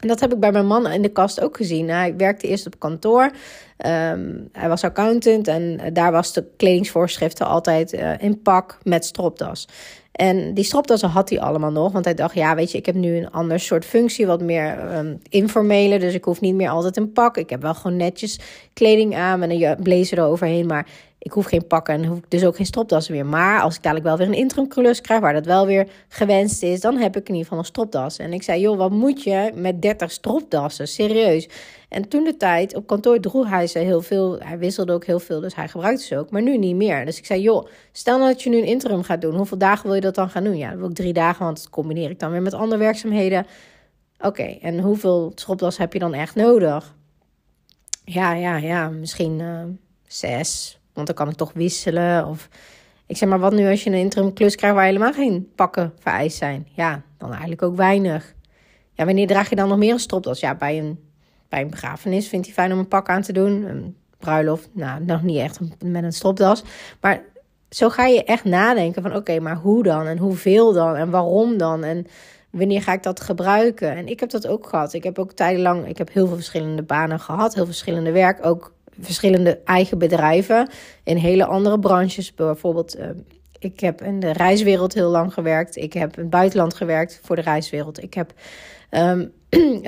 En 0.00 0.08
dat 0.08 0.20
heb 0.20 0.32
ik 0.32 0.40
bij 0.40 0.52
mijn 0.52 0.66
man 0.66 0.86
in 0.86 1.02
de 1.02 1.08
kast 1.08 1.40
ook 1.40 1.56
gezien. 1.56 1.88
Hij 1.88 2.16
werkte 2.16 2.46
eerst 2.46 2.66
op 2.66 2.78
kantoor. 2.78 3.30
Ehm, 3.76 4.34
hij 4.52 4.68
was 4.68 4.84
accountant 4.84 5.48
en 5.48 5.80
daar 5.92 6.12
was 6.12 6.32
de 6.32 6.44
kledingsvoorschriften 6.56 7.46
altijd 7.46 7.92
uh, 7.92 8.12
in 8.18 8.42
pak 8.42 8.78
met 8.82 9.04
stropdas. 9.04 9.68
En 10.12 10.54
die 10.54 10.64
stropdassen 10.64 11.08
had 11.08 11.28
hij 11.28 11.40
allemaal 11.40 11.70
nog. 11.70 11.92
Want 11.92 12.04
hij 12.04 12.14
dacht, 12.14 12.34
ja, 12.34 12.54
weet 12.54 12.72
je, 12.72 12.78
ik 12.78 12.86
heb 12.86 12.94
nu 12.94 13.16
een 13.16 13.30
ander 13.30 13.60
soort 13.60 13.84
functie, 13.84 14.26
wat 14.26 14.42
meer 14.42 14.96
um, 14.96 15.18
informele. 15.28 15.98
Dus 15.98 16.14
ik 16.14 16.24
hoef 16.24 16.40
niet 16.40 16.54
meer 16.54 16.68
altijd 16.68 16.96
een 16.96 17.12
pak. 17.12 17.36
Ik 17.36 17.50
heb 17.50 17.62
wel 17.62 17.74
gewoon 17.74 17.96
netjes 17.96 18.40
kleding 18.72 19.16
aan 19.16 19.38
met 19.38 19.50
een 19.50 19.76
blazer 19.82 20.18
eroverheen. 20.18 20.66
Maar 20.66 20.86
ik 21.18 21.32
hoef 21.32 21.46
geen 21.46 21.66
pakken 21.66 21.94
en 21.94 22.04
hoef 22.04 22.18
ik 22.18 22.30
dus 22.30 22.44
ook 22.44 22.56
geen 22.56 22.66
stropdassen 22.66 23.14
meer. 23.14 23.26
Maar 23.26 23.60
als 23.60 23.76
ik 23.76 23.82
dadelijk 23.82 24.06
wel 24.06 24.16
weer 24.16 24.26
een 24.26 24.34
interimklus 24.34 25.00
krijg, 25.00 25.20
waar 25.20 25.32
dat 25.32 25.46
wel 25.46 25.66
weer 25.66 25.88
gewenst 26.08 26.62
is, 26.62 26.80
dan 26.80 26.96
heb 26.96 27.16
ik 27.16 27.28
in 27.28 27.34
ieder 27.34 27.42
geval 27.42 27.58
een 27.58 27.64
stropdas. 27.64 28.18
En 28.18 28.32
ik 28.32 28.42
zei, 28.42 28.60
joh, 28.60 28.76
wat 28.76 28.90
moet 28.90 29.22
je 29.22 29.50
met 29.54 29.82
30 29.82 30.10
stropdassen? 30.10 30.88
Serieus. 30.88 31.48
En 31.88 32.08
toen 32.08 32.24
de 32.24 32.36
tijd, 32.36 32.74
op 32.74 32.86
kantoor 32.86 33.20
droeg 33.20 33.48
hij 33.48 33.66
ze 33.66 33.78
heel 33.78 34.02
veel. 34.02 34.38
Hij 34.38 34.58
wisselde 34.58 34.92
ook 34.92 35.04
heel 35.04 35.20
veel, 35.20 35.40
dus 35.40 35.54
hij 35.54 35.68
gebruikte 35.68 36.04
ze 36.04 36.18
ook. 36.18 36.30
Maar 36.30 36.42
nu 36.42 36.58
niet 36.58 36.76
meer. 36.76 37.04
Dus 37.04 37.18
ik 37.18 37.26
zei, 37.26 37.40
joh, 37.40 37.66
stel 37.92 38.18
nou 38.18 38.32
dat 38.32 38.42
je 38.42 38.50
nu 38.50 38.56
een 38.56 38.64
interim 38.64 39.02
gaat 39.02 39.20
doen. 39.20 39.36
Hoeveel 39.36 39.58
dagen 39.58 39.86
wil 39.86 39.94
je 39.94 40.00
dat 40.00 40.14
dan 40.14 40.30
gaan 40.30 40.44
doen? 40.44 40.56
Ja, 40.56 40.70
dan 40.70 40.78
wil 40.78 40.88
ik 40.88 40.94
drie 40.94 41.12
dagen, 41.12 41.44
want 41.44 41.56
dat 41.56 41.70
combineer 41.70 42.10
ik 42.10 42.18
dan 42.18 42.30
weer 42.30 42.42
met 42.42 42.54
andere 42.54 42.80
werkzaamheden. 42.80 43.46
Oké, 44.20 44.42
en 44.42 44.80
hoeveel 44.80 45.32
stropdas 45.34 45.78
heb 45.78 45.92
je 45.92 45.98
dan 45.98 46.14
echt 46.14 46.34
nodig? 46.34 46.96
ja, 48.08 48.32
ja, 48.32 48.56
ja, 48.56 48.88
misschien 48.88 49.38
uh, 49.38 49.62
zes. 50.06 50.77
Want 50.98 51.16
dan 51.16 51.16
kan 51.16 51.28
ik 51.28 51.38
toch 51.38 51.52
wisselen. 51.52 52.26
Of 52.26 52.48
ik 53.06 53.16
zeg 53.16 53.28
maar, 53.28 53.38
wat 53.38 53.52
nu 53.52 53.68
als 53.68 53.84
je 53.84 53.90
een 53.90 53.96
interim 53.96 54.32
klus 54.32 54.54
krijgt 54.54 54.76
waar 54.76 54.84
helemaal 54.84 55.12
geen 55.12 55.48
pakken 55.54 55.92
vereist 55.98 56.36
zijn? 56.36 56.66
Ja, 56.74 57.02
dan 57.18 57.30
eigenlijk 57.30 57.62
ook 57.62 57.76
weinig. 57.76 58.34
Ja, 58.92 59.04
wanneer 59.04 59.26
draag 59.26 59.48
je 59.48 59.56
dan 59.56 59.68
nog 59.68 59.78
meer 59.78 59.92
een 59.92 59.98
stropdas? 59.98 60.40
Ja, 60.40 60.54
bij 60.54 60.78
een, 60.78 60.98
bij 61.48 61.60
een 61.60 61.70
begrafenis 61.70 62.28
vindt 62.28 62.46
hij 62.46 62.54
fijn 62.54 62.72
om 62.72 62.78
een 62.78 62.88
pak 62.88 63.08
aan 63.08 63.22
te 63.22 63.32
doen. 63.32 63.62
Een 63.62 63.96
bruiloft, 64.18 64.68
nou, 64.72 65.04
nog 65.04 65.22
niet 65.22 65.38
echt 65.38 65.60
met 65.84 66.04
een 66.04 66.12
stropdas. 66.12 66.62
Maar 67.00 67.22
zo 67.70 67.88
ga 67.88 68.06
je 68.06 68.24
echt 68.24 68.44
nadenken 68.44 69.02
van 69.02 69.16
oké, 69.16 69.40
maar 69.40 69.56
hoe 69.56 69.82
dan? 69.82 70.06
En 70.06 70.18
hoeveel 70.18 70.72
dan? 70.72 70.96
En 70.96 71.10
waarom 71.10 71.58
dan? 71.58 71.84
En 71.84 72.06
wanneer 72.50 72.82
ga 72.82 72.92
ik 72.92 73.02
dat 73.02 73.20
gebruiken? 73.20 73.96
En 73.96 74.08
ik 74.08 74.20
heb 74.20 74.30
dat 74.30 74.46
ook 74.46 74.66
gehad. 74.66 74.92
Ik 74.92 75.04
heb 75.04 75.18
ook 75.18 75.32
tijdenlang, 75.32 75.88
ik 75.88 75.98
heb 75.98 76.12
heel 76.12 76.26
veel 76.26 76.36
verschillende 76.36 76.82
banen 76.82 77.20
gehad, 77.20 77.54
heel 77.54 77.66
verschillende 77.66 78.12
werk, 78.12 78.46
ook 78.46 78.72
verschillende 79.00 79.60
eigen 79.64 79.98
bedrijven 79.98 80.70
in 81.04 81.16
hele 81.16 81.44
andere 81.44 81.78
branches. 81.78 82.34
Bijvoorbeeld, 82.34 82.98
uh, 82.98 83.06
ik 83.58 83.80
heb 83.80 84.02
in 84.02 84.20
de 84.20 84.32
reiswereld 84.32 84.94
heel 84.94 85.10
lang 85.10 85.32
gewerkt. 85.32 85.76
Ik 85.76 85.92
heb 85.92 86.16
in 86.16 86.22
het 86.22 86.30
buitenland 86.30 86.74
gewerkt 86.74 87.20
voor 87.22 87.36
de 87.36 87.42
reiswereld. 87.42 88.02
Ik 88.02 88.14
heb 88.14 88.32
um, 88.90 89.32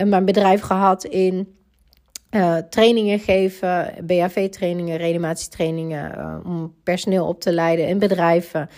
mijn 0.09 0.25
bedrijf 0.25 0.61
gehad 0.61 1.05
in 1.05 1.55
uh, 2.31 2.57
trainingen 2.57 3.19
geven, 3.19 3.95
BHV-trainingen, 4.03 4.97
reanimatietrainingen, 4.97 6.19
uh, 6.19 6.37
om 6.45 6.75
personeel 6.83 7.27
op 7.27 7.41
te 7.41 7.53
leiden 7.53 7.87
in 7.87 7.99
bedrijven. 7.99 8.69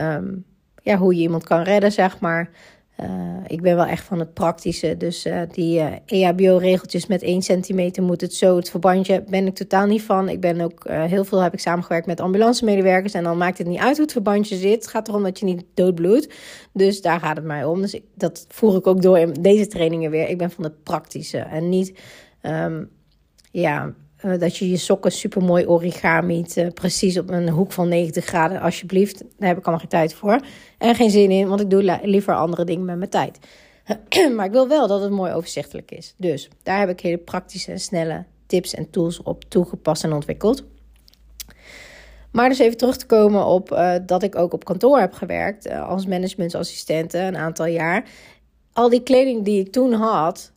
Um, 0.00 0.44
ja, 0.82 0.96
hoe 0.96 1.14
je 1.14 1.20
iemand 1.20 1.44
kan 1.44 1.62
redden, 1.62 1.92
zeg 1.92 2.20
maar. 2.20 2.50
Uh, 3.02 3.08
ik 3.46 3.62
ben 3.62 3.76
wel 3.76 3.84
echt 3.84 4.04
van 4.04 4.18
het 4.18 4.34
praktische. 4.34 4.96
Dus 4.96 5.26
uh, 5.26 5.40
die 5.50 5.78
uh, 5.78 5.92
EHBO-regeltjes 6.06 7.06
met 7.06 7.22
1 7.22 7.42
centimeter 7.42 8.02
moet 8.02 8.20
het 8.20 8.34
zo. 8.34 8.56
Het 8.56 8.70
verbandje 8.70 9.24
ben 9.28 9.46
ik 9.46 9.54
totaal 9.54 9.86
niet 9.86 10.02
van. 10.02 10.28
Ik 10.28 10.40
ben 10.40 10.60
ook 10.60 10.88
heel 10.88 11.24
veel 11.24 11.40
heb 11.40 11.52
ik 11.52 11.60
samengewerkt 11.60 12.06
met 12.06 12.20
ambulancemedewerkers. 12.20 13.14
En 13.14 13.22
dan 13.22 13.38
maakt 13.38 13.58
het 13.58 13.66
niet 13.66 13.78
uit 13.78 13.96
hoe 13.96 14.02
het 14.02 14.12
verbandje 14.12 14.56
zit. 14.56 14.74
Het 14.74 14.86
gaat 14.86 15.08
erom 15.08 15.22
dat 15.22 15.38
je 15.38 15.44
niet 15.44 15.64
doodbloedt. 15.74 16.34
Dus 16.72 17.02
daar 17.02 17.20
gaat 17.20 17.36
het 17.36 17.44
mij 17.46 17.64
om. 17.64 17.80
Dus 17.80 18.00
dat 18.14 18.46
voer 18.48 18.76
ik 18.76 18.86
ook 18.86 19.02
door 19.02 19.18
in 19.18 19.32
deze 19.32 19.66
trainingen 19.66 20.10
weer. 20.10 20.28
Ik 20.28 20.38
ben 20.38 20.50
van 20.50 20.64
het 20.64 20.82
praktische. 20.82 21.38
En 21.38 21.68
niet 21.68 22.00
um, 22.42 22.90
ja, 23.50 23.94
uh, 24.24 24.38
dat 24.38 24.56
je 24.56 24.70
je 24.70 24.76
sokken 24.76 25.12
super 25.12 25.42
mooi 25.42 25.66
origami 25.66 26.44
uh, 26.56 26.66
precies 26.74 27.18
op 27.18 27.30
een 27.30 27.48
hoek 27.48 27.72
van 27.72 27.88
90 27.88 28.24
graden. 28.24 28.60
Alsjeblieft, 28.60 29.18
daar 29.18 29.48
heb 29.48 29.58
ik 29.58 29.64
allemaal 29.64 29.78
geen 29.78 29.88
tijd 29.88 30.14
voor. 30.14 30.40
En 30.78 30.94
geen 30.94 31.10
zin 31.10 31.30
in, 31.30 31.48
want 31.48 31.60
ik 31.60 31.70
doe 31.70 32.00
liever 32.02 32.34
andere 32.34 32.64
dingen 32.64 32.84
met 32.84 32.98
mijn 32.98 33.10
tijd. 33.10 33.38
maar 34.36 34.46
ik 34.46 34.52
wil 34.52 34.68
wel 34.68 34.86
dat 34.86 35.00
het 35.00 35.10
mooi 35.10 35.32
overzichtelijk 35.32 35.90
is. 35.90 36.14
Dus 36.16 36.48
daar 36.62 36.78
heb 36.78 36.88
ik 36.88 37.00
hele 37.00 37.18
praktische 37.18 37.72
en 37.72 37.80
snelle 37.80 38.24
tips 38.46 38.74
en 38.74 38.90
tools 38.90 39.22
op 39.22 39.44
toegepast 39.44 40.04
en 40.04 40.12
ontwikkeld. 40.12 40.64
Maar 42.32 42.48
dus 42.48 42.58
even 42.58 42.76
terug 42.76 42.96
te 42.96 43.06
komen 43.06 43.46
op 43.46 43.72
uh, 43.72 43.94
dat 44.06 44.22
ik 44.22 44.36
ook 44.36 44.52
op 44.52 44.64
kantoor 44.64 44.98
heb 44.98 45.12
gewerkt 45.12 45.70
als 45.70 46.06
managementsassistente 46.06 47.18
een 47.18 47.36
aantal 47.36 47.66
jaar. 47.66 48.08
Al 48.72 48.88
die 48.88 49.02
kleding 49.02 49.44
die 49.44 49.60
ik 49.60 49.72
toen 49.72 49.92
had, 49.92 50.52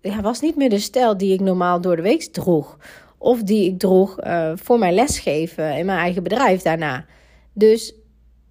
ja, 0.00 0.20
was 0.20 0.40
niet 0.40 0.56
meer 0.56 0.70
de 0.70 0.78
stijl 0.78 1.16
die 1.16 1.32
ik 1.32 1.40
normaal 1.40 1.80
door 1.80 1.96
de 1.96 2.02
week 2.02 2.22
droeg. 2.22 2.78
Of 3.18 3.42
die 3.42 3.70
ik 3.70 3.78
droeg 3.78 4.24
uh, 4.24 4.52
voor 4.54 4.78
mijn 4.78 4.94
lesgeven 4.94 5.76
in 5.76 5.86
mijn 5.86 5.98
eigen 5.98 6.22
bedrijf 6.22 6.62
daarna. 6.62 7.04
Dus 7.52 7.94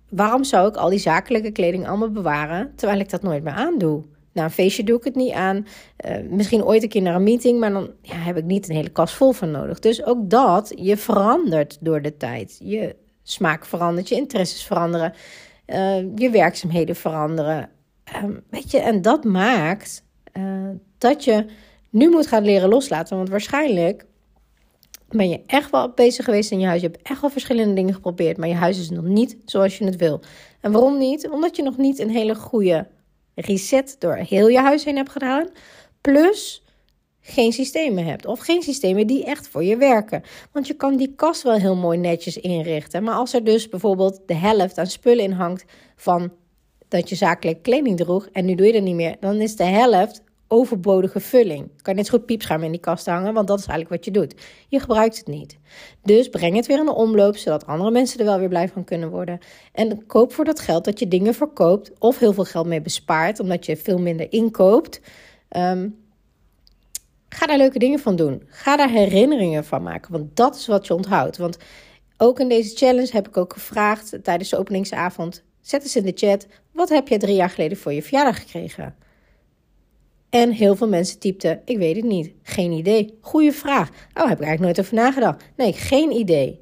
waarom 0.10 0.44
zou 0.44 0.68
ik 0.68 0.76
al 0.76 0.90
die 0.90 1.00
zakelijke 1.00 1.52
kleding 1.52 1.88
allemaal 1.88 2.12
bewaren 2.12 2.72
terwijl 2.76 3.00
ik 3.00 3.10
dat 3.10 3.22
nooit 3.22 3.44
meer 3.44 3.54
aandoe? 3.54 4.04
Na 4.34 4.44
een 4.44 4.52
feestje 4.52 4.84
doe 4.84 4.98
ik 4.98 5.04
het 5.04 5.16
niet 5.16 5.32
aan. 5.32 5.68
Uh, 6.06 6.30
misschien 6.30 6.64
ooit 6.64 6.84
een 6.84 6.90
keer 6.90 7.02
naar 7.02 7.16
een 7.16 7.24
meeting, 7.24 7.60
maar 7.60 7.72
dan 7.72 7.92
ja, 8.02 8.16
heb 8.16 8.38
ik 8.38 8.44
niet 8.44 8.70
een 8.70 8.76
hele 8.76 8.90
kast 8.90 9.14
vol 9.14 9.32
van 9.32 9.52
nodig. 9.52 9.80
Dus 9.80 10.06
ook 10.06 10.30
dat, 10.30 10.74
je 10.76 10.98
verandert 10.98 11.78
door 11.82 12.02
de 12.02 12.18
tijd. 12.18 12.58
Je 12.64 12.96
smaak 13.24 13.66
verandert, 13.66 14.10
je 14.10 14.16
interesses 14.16 14.64
veranderen, 14.64 15.14
uh, 15.68 16.16
je 16.16 16.30
werkzaamheden 16.30 16.96
veranderen. 16.96 17.70
Uh, 18.16 18.24
weet 18.50 18.72
je, 18.72 18.80
en 18.80 19.02
dat 19.02 19.24
maakt 19.24 20.04
dat 20.98 21.24
je 21.24 21.46
nu 21.90 22.10
moet 22.10 22.28
gaan 22.28 22.44
leren 22.44 22.70
loslaten. 22.70 23.18
Want 23.18 23.30
waarschijnlijk 23.30 24.06
ben 25.10 25.30
je 25.30 25.42
echt 25.46 25.72
wel 25.72 25.90
bezig 25.90 26.26
geweest 26.26 26.52
in 26.52 26.60
je 26.60 26.66
huis. 26.66 26.82
Je 26.82 26.88
hebt 26.88 27.02
echt 27.02 27.22
wel 27.22 27.30
verschillende 27.30 27.74
dingen 27.74 27.94
geprobeerd, 27.94 28.38
maar 28.38 28.48
je 28.48 28.54
huis 28.54 28.80
is 28.80 28.90
nog 28.90 29.06
niet 29.06 29.38
zoals 29.46 29.78
je 29.78 29.86
het 29.86 29.96
wil. 29.96 30.22
En 30.62 30.72
waarom 30.72 30.98
niet? 30.98 31.30
Omdat 31.30 31.56
je 31.56 31.64
nog 31.64 31.78
niet 31.78 32.00
een 32.00 32.10
hele 32.10 32.36
goede 32.36 32.88
reset 33.36 33.96
door 34.00 34.16
heel 34.16 34.48
je 34.48 34.60
huis 34.60 34.84
heen 34.84 34.96
hebt 34.96 35.12
gedaan. 35.12 35.48
Plus 36.02 36.64
geen 37.22 37.54
systemen 37.54 38.06
hebt. 38.06 38.26
Of 38.26 38.40
geen 38.40 38.62
systemen 38.62 39.08
die 39.08 39.26
echt 39.26 39.48
voor 39.48 39.64
je 39.64 39.78
werken. 39.78 40.24
Want 40.52 40.68
je 40.68 40.74
kan 40.74 40.98
die 40.98 41.14
kast 41.16 41.42
wel 41.42 41.54
heel 41.54 41.76
mooi 41.76 41.98
netjes 41.98 42.38
inrichten. 42.38 43.04
Maar 43.04 43.14
als 43.14 43.34
er 43.34 43.44
dus 43.44 43.70
bijvoorbeeld 43.70 44.22
de 44.26 44.34
helft 44.34 44.78
aan 44.78 44.88
spullen 44.88 45.24
in 45.24 45.32
hangt 45.32 45.66
van 45.96 46.32
dat 46.88 47.10
je 47.10 47.16
zakelijk 47.16 47.62
kleding 47.62 47.98
droeg 47.98 48.28
en 48.32 48.46
nu 48.46 48.56
doe 48.56 48.66
je 48.66 48.74
dat 48.74 48.82
niet 48.82 48.96
meer, 48.96 49.16
dan 49.20 49.36
is 49.36 49.56
de 49.56 49.64
helft 49.64 50.22
overbodige 50.52 51.20
vulling. 51.20 51.70
Kan 51.82 51.96
net 51.96 52.06
zo 52.06 52.18
goed 52.18 52.26
piepschuim 52.26 52.64
in 52.64 52.72
die 52.72 52.80
kast 52.80 53.06
hangen, 53.06 53.34
want 53.34 53.48
dat 53.48 53.60
is 53.60 53.66
eigenlijk 53.66 53.96
wat 53.96 54.14
je 54.14 54.20
doet. 54.20 54.42
Je 54.68 54.80
gebruikt 54.80 55.18
het 55.18 55.28
niet. 55.28 55.58
Dus 56.04 56.30
breng 56.30 56.56
het 56.56 56.68
weer 56.68 56.80
in 56.80 56.86
de 56.86 56.94
omloop, 56.94 57.38
zodat 57.38 57.66
andere 57.66 57.92
mensen 57.92 58.20
er 58.20 58.26
wel 58.26 58.40
weer 58.40 58.50
blij 58.50 58.70
van 58.70 58.84
kunnen 58.84 59.10
worden. 59.10 59.40
En 59.72 60.06
koop 60.06 60.34
voor 60.34 60.46
dat 60.46 60.60
geld 60.60 60.86
dat 60.86 61.00
je 61.00 61.08
dingen 61.08 61.34
verkoopt 61.34 61.92
of 62.00 62.20
heel 62.20 62.34
veel 62.34 62.46
geld 62.46 62.68
mee 62.68 62.82
bespaart, 62.82 63.40
omdat 63.40 63.66
je 63.66 63.78
veel 63.78 63.98
minder 63.98 64.32
inkoopt. 64.32 65.02
Um, 65.58 65.98
ga 67.30 67.46
daar 67.46 67.58
leuke 67.58 67.80
dingen 67.80 68.00
van 68.00 68.16
doen. 68.16 68.44
Ga 68.48 68.76
daar 68.76 68.90
herinneringen 68.90 69.66
van 69.66 69.84
maken, 69.84 70.12
want 70.12 70.36
dat 70.36 70.56
is 70.56 70.68
wat 70.68 70.88
je 70.88 70.94
onthoudt. 70.94 71.38
Want 71.38 71.58
ook 72.18 72.40
in 72.40 72.50
deze 72.50 72.76
challenge 72.76 73.12
heb 73.12 73.28
ik 73.28 73.38
ook 73.38 73.54
gevraagd 73.54 74.24
tijdens 74.24 74.50
de 74.50 74.58
openingsavond: 74.58 75.44
zet 75.62 75.84
eens 75.84 75.96
in 75.96 76.04
de 76.04 76.12
chat, 76.16 76.48
wat 76.72 76.90
heb 76.90 77.08
je 77.08 77.18
drie 77.18 77.36
jaar 77.36 77.50
geleden 77.50 77.78
voor 77.78 77.94
je 77.94 78.02
verjaardag 78.02 78.40
gekregen? 78.40 78.96
En 80.30 80.52
heel 80.52 80.76
veel 80.76 80.88
mensen 80.88 81.20
typten: 81.20 81.62
Ik 81.66 81.78
weet 81.78 81.96
het 81.96 82.06
niet. 82.06 82.32
Geen 82.44 82.72
idee. 82.72 83.18
Goeie 83.22 83.52
vraag. 83.52 83.90
Oh, 83.90 84.28
heb 84.28 84.40
ik 84.40 84.46
eigenlijk 84.46 84.60
nooit 84.60 84.80
over 84.80 84.94
nagedacht. 84.94 85.44
Nee, 85.56 85.74
geen 85.74 86.12
idee. 86.12 86.60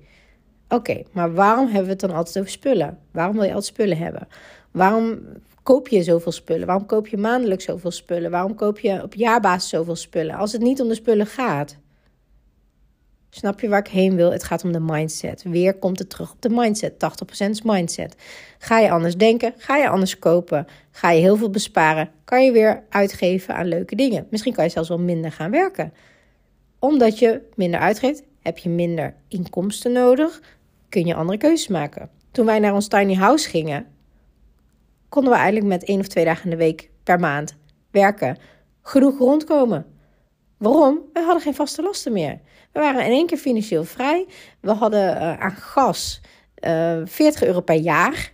Oké, 0.70 1.02
maar 1.12 1.34
waarom 1.34 1.66
hebben 1.66 1.84
we 1.84 1.90
het 1.90 2.00
dan 2.00 2.12
altijd 2.12 2.38
over 2.38 2.52
spullen? 2.52 3.00
Waarom 3.12 3.36
wil 3.36 3.44
je 3.44 3.54
altijd 3.54 3.74
spullen 3.74 3.98
hebben? 3.98 4.28
Waarom 4.72 5.20
koop 5.64 5.88
je 5.88 6.04
zoveel 6.04 6.32
spullen? 6.32 6.68
Waarom 6.68 6.86
koop 6.86 7.08
je 7.08 7.18
maandelijks 7.18 7.64
zoveel 7.64 7.92
spullen? 7.92 8.32
Waarom 8.32 8.56
koop 8.56 8.80
je 8.80 9.04
op 9.04 9.14
jaarbasis 9.14 9.70
zoveel 9.70 9.96
spullen? 9.96 10.36
Als 10.36 10.52
het 10.52 10.62
niet 10.62 10.82
om 10.82 10.88
de 10.88 10.96
spullen 10.96 11.26
gaat. 11.26 11.78
Snap 13.30 13.60
je 13.60 13.68
waar 13.68 13.80
ik 13.80 13.88
heen 13.88 14.16
wil? 14.16 14.32
Het 14.32 14.44
gaat 14.44 14.64
om 14.64 14.72
de 14.72 14.80
mindset. 14.80 15.44
Weer 15.44 15.74
komt 15.74 16.00
het 16.00 16.10
terug 16.10 16.32
op 16.32 16.42
de 16.42 16.50
mindset. 16.50 16.94
80% 16.94 17.50
is 17.50 17.62
mindset. 17.62 18.16
Ga 18.58 18.80
je 18.80 18.92
anders 18.92 19.18
denken? 19.18 19.54
Ga 19.58 19.78
je 19.78 19.90
anders 19.90 20.20
kopen? 20.20 20.68
Ga 20.92 21.12
je 21.12 21.22
heel 21.22 21.38
veel 21.38 21.50
besparen? 21.50 22.10
Kan 22.24 22.46
je 22.46 22.52
weer 22.52 22.84
uitgeven 22.90 23.56
aan 23.56 23.68
leuke 23.68 23.96
dingen? 23.96 24.28
Misschien 24.30 24.54
kan 24.54 24.64
je 24.64 24.70
zelfs 24.70 24.90
wel 24.90 25.00
minder 25.00 25.32
gaan 25.32 25.52
werken. 25.52 25.94
Omdat 26.80 27.20
je 27.20 27.42
minder 27.56 27.80
uitgeeft, 27.80 28.24
heb 28.42 28.58
je 28.58 28.70
minder 28.70 29.16
inkomsten 29.28 29.92
nodig. 29.92 30.42
Kun 30.90 31.06
je 31.06 31.16
andere 31.16 31.38
keuzes 31.38 31.68
maken. 31.68 32.10
Toen 32.32 32.46
wij 32.46 32.60
naar 32.60 32.74
ons 32.74 32.88
tiny 32.88 33.14
house 33.14 33.50
gingen, 33.50 33.86
konden 35.10 35.32
we 35.32 35.38
eigenlijk 35.38 35.68
met 35.68 35.84
één 35.84 36.00
of 36.00 36.08
twee 36.08 36.26
dagen 36.26 36.44
in 36.44 36.50
de 36.50 36.56
week 36.56 36.90
per 37.04 37.20
maand 37.20 37.56
werken. 37.92 38.38
Genoeg 38.82 39.18
rondkomen. 39.18 39.86
Waarom? 40.58 41.00
We 41.14 41.20
hadden 41.20 41.42
geen 41.42 41.56
vaste 41.56 41.82
lasten 41.82 42.14
meer. 42.14 42.40
We 42.72 42.80
waren 42.80 43.06
in 43.06 43.12
één 43.12 43.26
keer 43.26 43.38
financieel 43.38 43.84
vrij. 43.84 44.26
We 44.60 44.72
hadden 44.72 45.16
uh, 45.16 45.40
aan 45.40 45.56
gas 45.56 46.22
uh, 46.60 47.02
eh, 47.02 47.08
40 47.08 47.44
euro 47.44 47.62
per 47.62 47.76
jaar. 47.76 48.32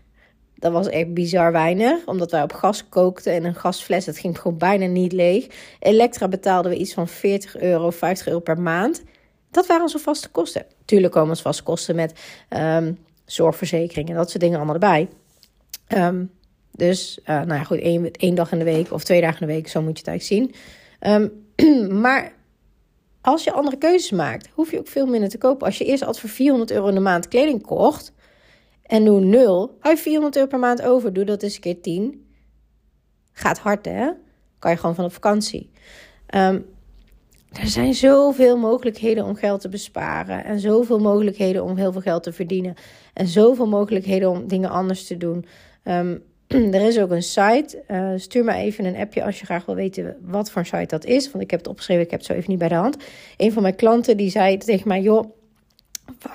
Dat 0.56 0.72
was 0.72 0.88
echt 0.88 1.13
bizar 1.13 1.51
weinig, 1.51 2.06
omdat 2.06 2.32
wij 2.32 2.42
op 2.42 2.53
gas 2.53 2.89
kookten 2.89 3.34
en 3.34 3.44
een 3.44 3.56
gasfles, 3.56 4.06
dat 4.06 4.18
ging 4.18 4.39
gewoon 4.39 4.58
bijna 4.58 4.86
niet 4.86 5.12
leeg. 5.12 5.48
Elektra 5.80 6.27
betaalden 6.27 6.72
we 6.72 6.77
iets 6.77 6.94
van 6.94 7.08
40 7.08 7.58
euro, 7.58 7.89
50 7.89 8.27
euro 8.27 8.39
per 8.39 8.62
maand. 8.62 9.03
Dat 9.51 9.68
waren 9.68 9.84
onze 9.84 10.00
vaste 10.00 10.30
kosten. 10.30 10.65
Tuurlijk 10.86 11.13
komen 11.13 11.30
onze 11.30 11.42
vaste 11.42 11.63
kosten 11.63 11.96
met 11.96 12.20
um, 12.50 12.98
zorgverzekering 13.25 14.10
en 14.10 14.15
dat 14.15 14.30
soort 14.30 14.42
dingen 14.42 14.56
allemaal 14.56 14.74
erbij. 14.75 15.10
Um, 15.88 16.32
dus, 16.72 17.20
uh, 17.22 17.27
nou 17.27 17.53
ja, 17.53 17.63
goed, 17.63 17.80
één, 17.80 18.12
één, 18.12 18.36
dag 18.36 18.51
in 18.51 18.60
de 18.60 18.63
week 18.63 18.92
of 18.92 19.03
twee 19.03 19.22
dagen 19.22 19.42
in 19.42 19.48
de 19.48 19.53
week, 19.53 19.68
zo 19.68 19.82
moet 19.82 20.00
je 20.00 20.03
het 20.06 20.08
eigenlijk 20.08 20.53
zien. 21.01 21.12
Um, 21.12 21.43
maar 22.03 22.34
als 23.22 23.43
je 23.43 23.51
andere 23.51 23.77
keuzes 23.77 24.12
maakt, 24.12 24.50
hoef 24.53 24.72
je 24.72 24.79
ook 24.79 24.88
veel 24.88 25.05
minder 25.05 25.29
te 25.29 25.38
kopen. 25.38 25.65
Als 25.65 25.77
je 25.77 25.86
eerst 25.86 26.03
altijd 26.03 26.20
voor 26.20 26.29
400 26.29 26.72
euro 26.72 26.88
in 26.88 26.93
de 26.93 27.00
maand 27.00 27.27
kleding 27.27 27.62
kocht 27.62 28.13
en 28.84 29.03
nu 29.03 29.10
nul, 29.10 29.77
hou 29.79 29.96
je 29.96 30.01
400 30.01 30.36
euro 30.36 30.48
per 30.48 30.60
maand 30.60 30.82
over. 30.82 31.13
Doe 31.13 31.24
dat 31.24 31.43
eens 31.43 31.55
een 31.55 31.62
keer 31.62 31.82
10. 31.82 32.25
Gaat 33.34 33.60
hard, 33.60 33.86
hè? 33.86 34.10
Kan 34.60 34.72
je 34.72 34.77
gewoon 34.77 34.96
van 34.96 35.05
op 35.05 35.13
vakantie. 35.13 35.72
Um, 36.36 36.65
er 37.51 37.67
zijn 37.67 37.93
zoveel 37.93 38.58
mogelijkheden 38.58 39.25
om 39.25 39.36
geld 39.36 39.62
te 39.62 39.70
besparen. 39.70 40.43
En 40.46 40.60
zoveel 40.60 41.00
mogelijkheden 41.00 41.63
om 41.63 41.77
heel 41.77 41.91
veel 41.91 42.01
geld 42.01 42.24
te 42.24 42.34
verdienen. 42.34 42.75
En 43.13 43.27
zoveel 43.27 43.67
mogelijkheden 43.67 44.29
om 44.29 44.48
dingen 44.48 44.70
anders 44.70 45.08
te 45.08 45.17
doen. 45.17 45.46
Um, 45.84 46.24
er 46.78 46.88
is 46.88 47.00
ook 47.00 47.12
een 47.12 47.24
site. 47.24 47.84
Uh, 47.92 48.12
stuur 48.16 48.44
me 48.44 48.54
even 48.54 48.86
een 48.86 48.96
appje 48.96 49.24
als 49.24 49.40
je 49.40 49.46
graag 49.46 49.66
wil 49.66 49.76
weten 49.76 50.18
wat 50.22 50.52
voor 50.52 50.66
site 50.66 50.86
dat 50.86 51.06
is. 51.06 51.32
Want 51.32 51.44
ik 51.44 51.52
heb 51.52 51.60
het 51.60 51.70
opgeschreven, 51.70 52.04
ik 52.04 52.12
heb 52.12 52.20
het 52.20 52.30
zo 52.30 52.34
even 52.34 52.50
niet 52.50 52.60
bij 52.60 52.68
de 52.68 52.76
hand. 52.76 52.98
Een 53.38 53.52
van 53.52 53.62
mijn 53.62 53.76
klanten 53.76 54.18
die 54.18 54.30
zei 54.30 54.58
tegen 54.58 54.88
mij: 54.88 55.02
joh, 55.02 55.26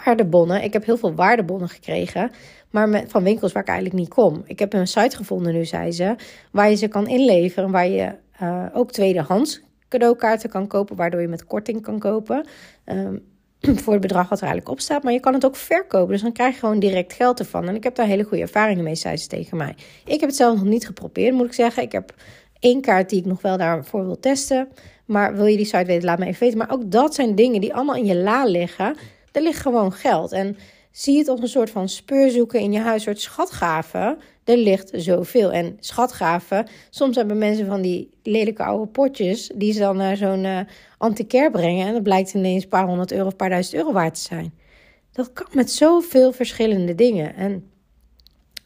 waardebonnen. 0.04 0.62
Ik 0.62 0.72
heb 0.72 0.84
heel 0.84 0.96
veel 0.96 1.14
waardebonnen 1.14 1.68
gekregen. 1.68 2.30
Maar 2.70 3.04
van 3.06 3.22
winkels 3.22 3.52
waar 3.52 3.62
ik 3.62 3.68
eigenlijk 3.68 3.98
niet 3.98 4.08
kom. 4.08 4.42
Ik 4.46 4.58
heb 4.58 4.72
een 4.72 4.86
site 4.86 5.16
gevonden 5.16 5.52
nu, 5.52 5.64
zei 5.64 5.92
ze. 5.92 6.16
Waar 6.52 6.70
je 6.70 6.76
ze 6.76 6.88
kan 6.88 7.08
inleveren. 7.08 7.70
Waar 7.70 7.88
je 7.88 8.12
uh, 8.42 8.66
ook 8.72 8.92
tweedehands 8.92 9.60
cadeaukaarten 9.88 10.50
kan 10.50 10.66
kopen. 10.66 10.96
Waardoor 10.96 11.20
je 11.20 11.28
met 11.28 11.44
korting 11.44 11.82
kan 11.82 11.98
kopen. 11.98 12.46
Um, 12.84 13.24
voor 13.82 13.92
het 13.92 14.02
bedrag 14.02 14.28
wat 14.28 14.38
er 14.38 14.46
eigenlijk 14.46 14.72
op 14.72 14.80
staat. 14.80 15.02
Maar 15.02 15.12
je 15.12 15.20
kan 15.20 15.34
het 15.34 15.44
ook 15.44 15.56
verkopen. 15.56 16.12
Dus 16.12 16.22
dan 16.22 16.32
krijg 16.32 16.54
je 16.54 16.60
gewoon 16.60 16.78
direct 16.78 17.12
geld 17.12 17.38
ervan. 17.38 17.68
En 17.68 17.74
ik 17.74 17.84
heb 17.84 17.94
daar 17.94 18.06
hele 18.06 18.22
goede 18.22 18.42
ervaringen 18.42 18.84
mee, 18.84 18.94
zei 18.94 19.16
ze 19.16 19.26
tegen 19.26 19.56
mij. 19.56 19.74
Ik 20.04 20.20
heb 20.20 20.28
het 20.28 20.36
zelf 20.36 20.56
nog 20.56 20.64
niet 20.64 20.86
geprobeerd, 20.86 21.34
moet 21.34 21.46
ik 21.46 21.52
zeggen. 21.52 21.82
Ik 21.82 21.92
heb 21.92 22.14
één 22.58 22.80
kaart 22.80 23.10
die 23.10 23.18
ik 23.18 23.26
nog 23.26 23.42
wel 23.42 23.56
daarvoor 23.56 24.04
wil 24.04 24.20
testen. 24.20 24.68
Maar 25.04 25.36
wil 25.36 25.46
je 25.46 25.56
die 25.56 25.66
site 25.66 25.84
weten, 25.84 26.04
laat 26.04 26.18
me 26.18 26.26
even 26.26 26.40
weten. 26.40 26.58
Maar 26.58 26.70
ook 26.70 26.90
dat 26.90 27.14
zijn 27.14 27.34
dingen 27.34 27.60
die 27.60 27.74
allemaal 27.74 27.96
in 27.96 28.06
je 28.06 28.16
la 28.16 28.44
liggen. 28.44 28.96
Er 29.32 29.42
ligt 29.42 29.60
gewoon 29.60 29.92
geld. 29.92 30.32
En 30.32 30.56
zie 30.98 31.18
het 31.18 31.28
als 31.28 31.40
een 31.40 31.48
soort 31.48 31.70
van 31.70 31.88
speurzoeken 31.88 32.60
in 32.60 32.72
je 32.72 32.78
huis, 32.78 33.02
soort 33.02 33.20
schatgaven. 33.20 34.18
Er 34.44 34.56
ligt 34.56 34.90
zoveel. 34.92 35.52
En 35.52 35.76
schatgaven, 35.80 36.66
soms 36.90 37.16
hebben 37.16 37.38
mensen 37.38 37.66
van 37.66 37.82
die 37.82 38.10
lelijke 38.22 38.62
oude 38.62 38.86
potjes, 38.86 39.50
die 39.54 39.72
ze 39.72 39.78
dan 39.78 39.96
naar 39.96 40.16
zo'n 40.16 40.44
uh, 40.44 41.50
brengen. 41.50 41.86
En 41.86 41.92
dat 41.92 42.02
blijkt 42.02 42.34
ineens 42.34 42.62
een 42.62 42.68
paar 42.68 42.86
honderd 42.86 43.12
euro 43.12 43.24
of 43.24 43.30
een 43.30 43.36
paar 43.36 43.48
duizend 43.48 43.74
euro 43.74 43.92
waard 43.92 44.14
te 44.14 44.20
zijn. 44.20 44.54
Dat 45.12 45.32
kan 45.32 45.46
met 45.52 45.70
zoveel 45.70 46.32
verschillende 46.32 46.94
dingen. 46.94 47.34
En 47.34 47.70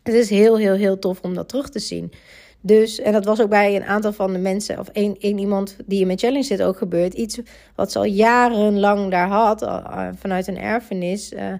het 0.02 0.14
is 0.14 0.30
heel, 0.30 0.58
heel, 0.58 0.74
heel 0.74 0.98
tof 0.98 1.20
om 1.20 1.34
dat 1.34 1.48
terug 1.48 1.70
te 1.70 1.78
zien. 1.78 2.12
Dus, 2.60 3.00
en 3.00 3.12
dat 3.12 3.24
was 3.24 3.40
ook 3.40 3.48
bij 3.48 3.76
een 3.76 3.84
aantal 3.84 4.12
van 4.12 4.32
de 4.32 4.38
mensen, 4.38 4.78
of 4.78 4.88
één, 4.88 5.16
één 5.18 5.38
iemand 5.38 5.76
die 5.86 6.00
in 6.00 6.06
mijn 6.06 6.18
challenge 6.18 6.42
zit 6.42 6.62
ook 6.62 6.76
gebeurd. 6.76 7.14
Iets 7.14 7.38
wat 7.74 7.92
ze 7.92 7.98
al 7.98 8.04
jarenlang 8.04 9.10
daar 9.10 9.28
had, 9.28 9.62
uh, 9.62 10.08
vanuit 10.14 10.46
een 10.46 10.58
erfenis. 10.58 11.32
Uh, 11.32 11.52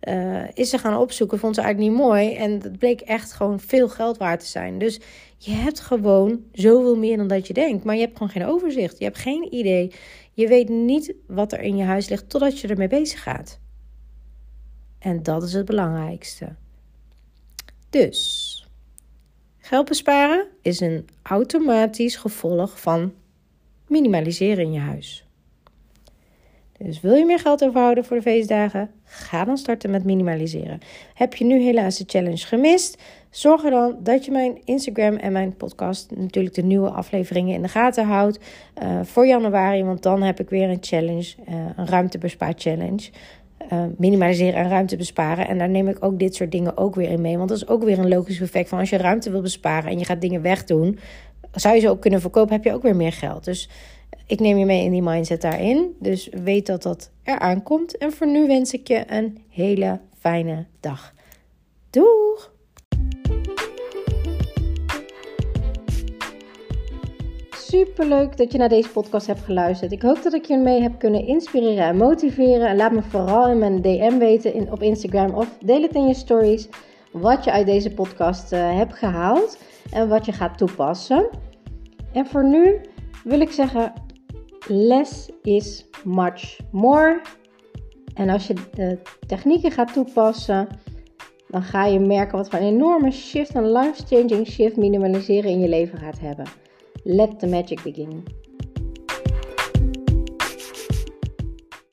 uh, 0.00 0.44
is 0.54 0.70
ze 0.70 0.78
gaan 0.78 0.96
opzoeken, 0.96 1.38
vond 1.38 1.54
ze 1.54 1.60
eigenlijk 1.60 1.92
niet 1.92 2.02
mooi. 2.02 2.34
En 2.34 2.58
dat 2.58 2.78
bleek 2.78 3.00
echt 3.00 3.32
gewoon 3.32 3.60
veel 3.60 3.88
geld 3.88 4.16
waard 4.16 4.40
te 4.40 4.46
zijn. 4.46 4.78
Dus 4.78 5.00
je 5.38 5.50
hebt 5.50 5.80
gewoon 5.80 6.44
zoveel 6.52 6.96
meer 6.96 7.16
dan 7.16 7.28
dat 7.28 7.46
je 7.46 7.52
denkt. 7.52 7.84
Maar 7.84 7.94
je 7.94 8.00
hebt 8.00 8.16
gewoon 8.16 8.32
geen 8.32 8.46
overzicht. 8.46 8.98
Je 8.98 9.04
hebt 9.04 9.18
geen 9.18 9.54
idee. 9.54 9.92
Je 10.32 10.48
weet 10.48 10.68
niet 10.68 11.14
wat 11.26 11.52
er 11.52 11.60
in 11.60 11.76
je 11.76 11.84
huis 11.84 12.08
ligt 12.08 12.30
totdat 12.30 12.60
je 12.60 12.68
ermee 12.68 12.88
bezig 12.88 13.22
gaat. 13.22 13.60
En 14.98 15.22
dat 15.22 15.42
is 15.42 15.52
het 15.52 15.64
belangrijkste. 15.64 16.54
Dus, 17.90 18.68
geld 19.58 19.88
besparen 19.88 20.46
is 20.62 20.80
een 20.80 21.08
automatisch 21.22 22.16
gevolg 22.16 22.80
van 22.80 23.14
minimaliseren 23.88 24.64
in 24.64 24.72
je 24.72 24.80
huis. 24.80 25.25
Dus 26.78 27.00
wil 27.00 27.14
je 27.14 27.24
meer 27.24 27.38
geld 27.38 27.64
overhouden 27.64 28.04
voor 28.04 28.16
de 28.16 28.22
feestdagen? 28.22 28.90
Ga 29.04 29.44
dan 29.44 29.58
starten 29.58 29.90
met 29.90 30.04
minimaliseren. 30.04 30.80
Heb 31.14 31.34
je 31.34 31.44
nu 31.44 31.62
helaas 31.62 31.96
de 31.96 32.04
challenge 32.06 32.46
gemist? 32.46 33.02
Zorg 33.30 33.64
er 33.64 33.70
dan 33.70 33.96
dat 34.02 34.24
je 34.24 34.30
mijn 34.30 34.60
Instagram 34.64 35.16
en 35.16 35.32
mijn 35.32 35.56
podcast, 35.56 36.10
natuurlijk 36.16 36.54
de 36.54 36.62
nieuwe 36.62 36.90
afleveringen 36.90 37.54
in 37.54 37.62
de 37.62 37.68
gaten 37.68 38.04
houdt 38.04 38.38
uh, 38.82 39.00
voor 39.02 39.26
januari. 39.26 39.84
Want 39.84 40.02
dan 40.02 40.22
heb 40.22 40.40
ik 40.40 40.50
weer 40.50 40.68
een 40.68 40.78
challenge, 40.80 41.34
uh, 41.48 41.54
een 41.76 41.86
ruimtebespaar 41.86 42.52
challenge. 42.56 43.10
Uh, 43.72 43.82
minimaliseren 43.96 44.54
en 44.54 44.68
ruimte 44.68 44.96
besparen. 44.96 45.48
En 45.48 45.58
daar 45.58 45.68
neem 45.68 45.88
ik 45.88 46.04
ook 46.04 46.18
dit 46.18 46.34
soort 46.34 46.52
dingen 46.52 46.76
ook 46.76 46.94
weer 46.94 47.10
in 47.10 47.20
mee. 47.20 47.36
Want 47.36 47.48
dat 47.48 47.58
is 47.58 47.68
ook 47.68 47.84
weer 47.84 47.98
een 47.98 48.08
logisch 48.08 48.40
effect 48.40 48.68
van 48.68 48.78
als 48.78 48.90
je 48.90 48.96
ruimte 48.96 49.30
wil 49.30 49.40
besparen 49.40 49.90
en 49.90 49.98
je 49.98 50.04
gaat 50.04 50.20
dingen 50.20 50.42
wegdoen, 50.42 50.98
zou 51.52 51.74
je 51.74 51.80
ze 51.80 51.88
ook 51.88 52.00
kunnen 52.00 52.20
verkopen, 52.20 52.54
heb 52.54 52.64
je 52.64 52.72
ook 52.72 52.82
weer 52.82 52.96
meer 52.96 53.12
geld. 53.12 53.44
Dus 53.44 53.68
ik 54.26 54.40
neem 54.40 54.58
je 54.58 54.64
mee 54.64 54.84
in 54.84 54.90
die 54.90 55.02
mindset 55.02 55.40
daarin. 55.40 55.96
Dus 55.98 56.28
weet 56.42 56.66
dat 56.66 56.82
dat 56.82 57.10
eraan 57.22 57.62
komt. 57.62 57.96
En 57.96 58.12
voor 58.12 58.26
nu 58.26 58.46
wens 58.46 58.72
ik 58.72 58.88
je 58.88 59.04
een 59.06 59.38
hele 59.48 60.00
fijne 60.18 60.66
dag. 60.80 61.14
Doeg! 61.90 62.54
Superleuk 67.50 68.36
dat 68.36 68.52
je 68.52 68.58
naar 68.58 68.68
deze 68.68 68.88
podcast 68.88 69.26
hebt 69.26 69.40
geluisterd. 69.40 69.92
Ik 69.92 70.02
hoop 70.02 70.22
dat 70.22 70.32
ik 70.32 70.44
je 70.44 70.56
mee 70.56 70.82
heb 70.82 70.98
kunnen 70.98 71.26
inspireren 71.26 71.84
en 71.84 71.96
motiveren. 71.96 72.68
En 72.68 72.76
laat 72.76 72.92
me 72.92 73.02
vooral 73.02 73.48
in 73.48 73.58
mijn 73.58 73.82
DM 73.82 74.18
weten 74.18 74.54
in, 74.54 74.72
op 74.72 74.82
Instagram 74.82 75.34
of 75.34 75.58
deel 75.64 75.82
het 75.82 75.94
in 75.94 76.06
je 76.06 76.14
stories 76.14 76.68
wat 77.12 77.44
je 77.44 77.52
uit 77.52 77.66
deze 77.66 77.94
podcast 77.94 78.52
uh, 78.52 78.76
hebt 78.76 78.94
gehaald 78.94 79.58
en 79.90 80.08
wat 80.08 80.26
je 80.26 80.32
gaat 80.32 80.58
toepassen. 80.58 81.28
En 82.12 82.26
voor 82.26 82.44
nu 82.44 82.80
wil 83.24 83.40
ik 83.40 83.50
zeggen 83.50 83.92
less 84.68 85.28
is 85.42 85.86
much 86.04 86.58
more. 86.70 87.20
En 88.14 88.28
als 88.28 88.46
je 88.46 88.54
de 88.74 88.98
technieken 89.26 89.70
gaat 89.70 89.92
toepassen, 89.92 90.68
dan 91.48 91.62
ga 91.62 91.86
je 91.86 92.00
merken 92.00 92.38
wat 92.38 92.48
voor 92.48 92.58
een 92.58 92.66
enorme 92.66 93.10
shift, 93.10 93.54
een 93.54 93.72
life-changing 93.72 94.46
shift 94.46 94.76
minimaliseren 94.76 95.50
in 95.50 95.60
je 95.60 95.68
leven 95.68 95.98
gaat 95.98 96.20
hebben. 96.20 96.46
Let 97.02 97.38
the 97.38 97.46
magic 97.46 97.82
begin. 97.82 98.24